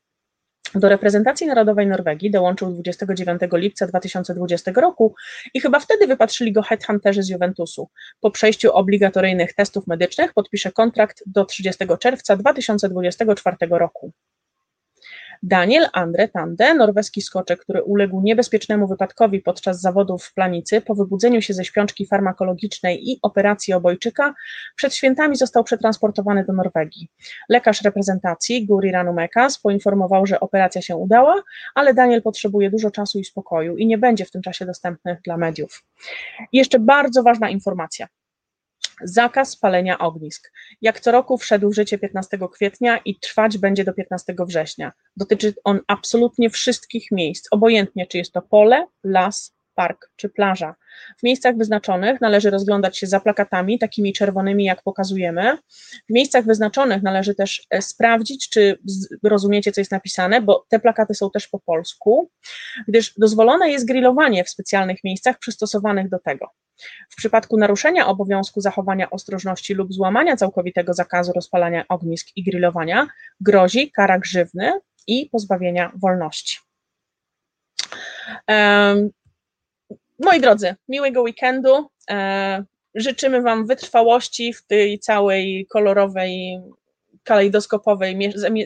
Do 0.76 0.90
reprezentacji 0.90 1.48
narodowej 1.48 1.88
Norwegii 1.88 2.32
dołączył 2.32 2.72
29 2.72 3.42
lipca 3.54 3.88
2020 3.88 4.72
roku 4.72 5.16
i 5.54 5.62
chyba 5.62 5.80
wtedy 5.80 6.08
wypatrzyli 6.08 6.52
go 6.52 6.62
headhunterzy 6.62 7.24
z 7.24 7.30
Juventusu. 7.30 7.90
Po 8.22 8.32
przejściu 8.32 8.72
obligatoryjnych 8.72 9.54
testów 9.54 9.88
medycznych 9.88 10.34
podpisze 10.34 10.72
kontrakt 10.72 11.24
do 11.26 11.46
30 11.46 11.86
czerwca 12.00 12.36
2024 12.36 13.58
roku. 13.70 14.12
Daniel 15.44 15.88
Andre 15.94 16.28
Tande, 16.28 16.74
norweski 16.74 17.22
skoczek, 17.22 17.60
który 17.60 17.84
uległ 17.84 18.22
niebezpiecznemu 18.22 18.88
wypadkowi 18.88 19.40
podczas 19.40 19.82
zawodów 19.82 20.24
w 20.24 20.34
Planicy 20.34 20.82
po 20.82 20.96
wybudzeniu 20.96 21.42
się 21.42 21.54
ze 21.54 21.66
śpiączki 21.66 22.06
farmakologicznej 22.06 23.12
i 23.12 23.20
operacji 23.22 23.74
obojczyka, 23.74 24.34
przed 24.76 24.96
świętami 24.96 25.36
został 25.36 25.64
przetransportowany 25.64 26.46
do 26.46 26.54
Norwegii. 26.54 27.08
Lekarz 27.50 27.82
reprezentacji 27.82 28.66
Guri 28.66 28.92
Ranumekas 28.92 29.60
poinformował, 29.60 30.26
że 30.26 30.40
operacja 30.40 30.82
się 30.82 30.96
udała, 30.96 31.44
ale 31.76 31.94
Daniel 31.94 32.22
potrzebuje 32.22 32.72
dużo 32.72 32.92
czasu 32.92 33.20
i 33.20 33.26
spokoju 33.26 33.78
i 33.78 33.88
nie 33.88 33.98
będzie 33.98 34.26
w 34.26 34.32
tym 34.32 34.42
czasie 34.42 34.66
dostępny 34.66 35.18
dla 35.24 35.38
mediów. 35.38 35.84
I 36.52 36.58
jeszcze 36.58 36.80
bardzo 36.80 37.24
ważna 37.24 37.50
informacja. 37.50 38.08
Zakaz 39.04 39.58
palenia 39.58 39.98
ognisk. 39.98 40.52
Jak 40.82 41.00
co 41.00 41.12
roku 41.12 41.38
wszedł 41.38 41.70
w 41.70 41.76
życie 41.76 41.98
15 41.98 42.40
kwietnia 42.54 42.98
i 42.98 43.20
trwać 43.20 43.58
będzie 43.58 43.84
do 43.84 43.94
15 43.94 44.36
września. 44.40 44.92
Dotyczy 45.18 45.54
on 45.64 45.80
absolutnie 45.88 46.50
wszystkich 46.50 47.12
miejsc, 47.12 47.48
obojętnie 47.52 48.08
czy 48.08 48.18
jest 48.18 48.32
to 48.32 48.42
pole, 48.42 48.88
las, 49.04 49.56
park 49.76 50.12
czy 50.16 50.30
plaża. 50.30 50.76
W 51.18 51.24
miejscach 51.24 51.58
wyznaczonych 51.58 52.22
należy 52.22 52.50
rozglądać 52.50 52.98
się 52.98 53.08
za 53.08 53.20
plakatami, 53.20 53.80
takimi 53.80 54.14
czerwonymi, 54.14 54.66
jak 54.66 54.84
pokazujemy. 54.84 55.58
W 56.10 56.14
miejscach 56.14 56.46
wyznaczonych 56.46 57.04
należy 57.04 57.36
też 57.36 57.68
e, 57.70 57.82
sprawdzić, 57.82 58.50
czy 58.50 58.80
rozumiecie, 59.24 59.72
co 59.72 59.82
jest 59.82 59.92
napisane, 59.92 60.42
bo 60.42 60.66
te 60.70 60.80
plakaty 60.80 61.14
są 61.14 61.32
też 61.32 61.48
po 61.48 61.60
polsku, 61.60 62.30
gdyż 62.88 63.14
dozwolone 63.18 63.72
jest 63.72 63.88
grillowanie 63.88 64.44
w 64.44 64.50
specjalnych 64.50 65.04
miejscach 65.04 65.40
przystosowanych 65.40 66.10
do 66.10 66.20
tego. 66.20 66.48
W 67.10 67.16
przypadku 67.16 67.58
naruszenia 67.58 68.08
obowiązku 68.08 68.62
zachowania 68.62 69.10
ostrożności 69.10 69.74
lub 69.74 69.94
złamania 69.94 70.36
całkowitego 70.36 70.94
zakazu 70.94 71.34
rozpalania 71.34 71.86
ognisk 71.90 72.28
i 72.36 72.44
grillowania 72.44 73.08
grozi 73.42 73.92
kara 73.92 74.20
grzywny 74.20 74.74
i 75.08 75.30
pozbawienia 75.32 75.92
wolności. 75.96 76.58
Moi 80.20 80.42
drodzy, 80.42 80.76
miłego 80.88 81.22
weekendu. 81.22 81.90
E, 82.10 82.64
życzymy 82.96 83.42
Wam 83.42 83.68
wytrwałości 83.68 84.54
w 84.54 84.66
tej 84.66 85.00
całej 85.00 85.68
kolorowej, 85.70 86.62
kalejdoskopowej 87.26 88.18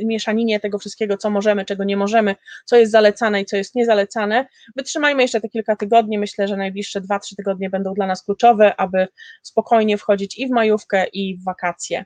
mieszaninie 0.06 0.60
tego 0.60 0.80
wszystkiego, 0.80 1.18
co 1.18 1.30
możemy, 1.30 1.66
czego 1.66 1.84
nie 1.84 1.98
możemy, 1.98 2.36
co 2.66 2.78
jest 2.78 2.92
zalecane 2.92 3.42
i 3.42 3.46
co 3.46 3.58
jest 3.58 3.76
niezalecane. 3.76 4.48
Wytrzymajmy 4.76 5.22
jeszcze 5.22 5.42
te 5.42 5.50
kilka 5.50 5.76
tygodni. 5.76 6.18
Myślę, 6.18 6.48
że 6.48 6.58
najbliższe 6.58 7.02
2-3 7.02 7.36
tygodnie 7.38 7.70
będą 7.70 7.94
dla 7.94 8.08
nas 8.08 8.24
kluczowe, 8.24 8.76
aby 8.76 9.08
spokojnie 9.44 9.98
wchodzić 9.98 10.40
i 10.40 10.48
w 10.48 10.50
majówkę, 10.50 11.06
i 11.14 11.38
w 11.38 11.44
wakacje. 11.44 12.06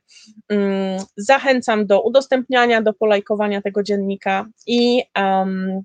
Mm, 0.50 1.00
zachęcam 1.18 1.86
do 1.88 2.02
udostępniania, 2.02 2.82
do 2.82 2.94
polajkowania 2.94 3.62
tego 3.62 3.84
dziennika 3.84 4.46
i 4.68 5.04
um, 5.16 5.82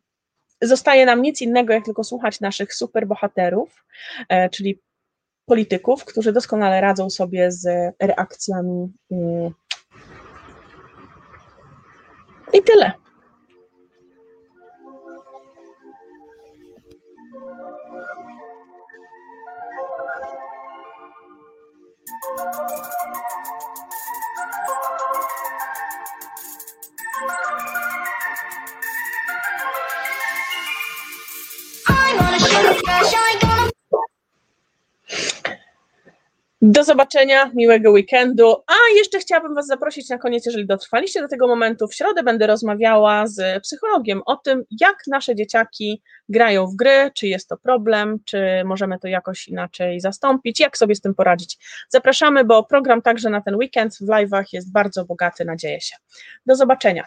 zostaje 0.62 1.06
nam 1.06 1.22
nic 1.22 1.42
innego, 1.42 1.72
jak 1.72 1.84
tylko 1.84 2.04
słuchać 2.04 2.40
naszych 2.40 2.74
superbohaterów, 2.74 3.84
e, 4.28 4.50
czyli 4.50 4.80
polityków, 5.46 6.04
którzy 6.04 6.32
doskonale 6.32 6.80
radzą 6.80 7.10
sobie 7.10 7.52
z 7.52 7.94
reakcjami. 8.00 8.92
Mm. 9.10 9.50
I 12.54 12.60
tyle. 12.60 12.98
Do 36.62 36.84
zobaczenia, 36.84 37.50
miłego 37.54 37.90
weekendu. 37.90 38.54
A 38.66 38.74
jeszcze 38.96 39.18
chciałabym 39.18 39.54
Was 39.54 39.66
zaprosić 39.66 40.08
na 40.08 40.18
koniec, 40.18 40.46
jeżeli 40.46 40.66
dotrwaliście 40.66 41.20
do 41.22 41.28
tego 41.28 41.48
momentu. 41.48 41.88
W 41.88 41.94
środę 41.94 42.22
będę 42.22 42.46
rozmawiała 42.46 43.26
z 43.26 43.62
psychologiem 43.62 44.22
o 44.26 44.36
tym, 44.36 44.64
jak 44.80 44.96
nasze 45.06 45.34
dzieciaki 45.34 46.02
grają 46.28 46.66
w 46.66 46.76
gry, 46.76 47.10
czy 47.14 47.28
jest 47.28 47.48
to 47.48 47.56
problem, 47.56 48.18
czy 48.24 48.62
możemy 48.64 48.98
to 48.98 49.08
jakoś 49.08 49.48
inaczej 49.48 50.00
zastąpić, 50.00 50.60
jak 50.60 50.78
sobie 50.78 50.94
z 50.94 51.00
tym 51.00 51.14
poradzić. 51.14 51.58
Zapraszamy, 51.88 52.44
bo 52.44 52.64
program 52.64 53.02
także 53.02 53.30
na 53.30 53.40
ten 53.40 53.56
weekend 53.56 53.94
w 53.94 54.06
live'ach 54.06 54.44
jest 54.52 54.72
bardzo 54.72 55.04
bogaty, 55.04 55.44
nadzieję 55.44 55.80
się. 55.80 55.96
Do 56.46 56.56
zobaczenia. 56.56 57.04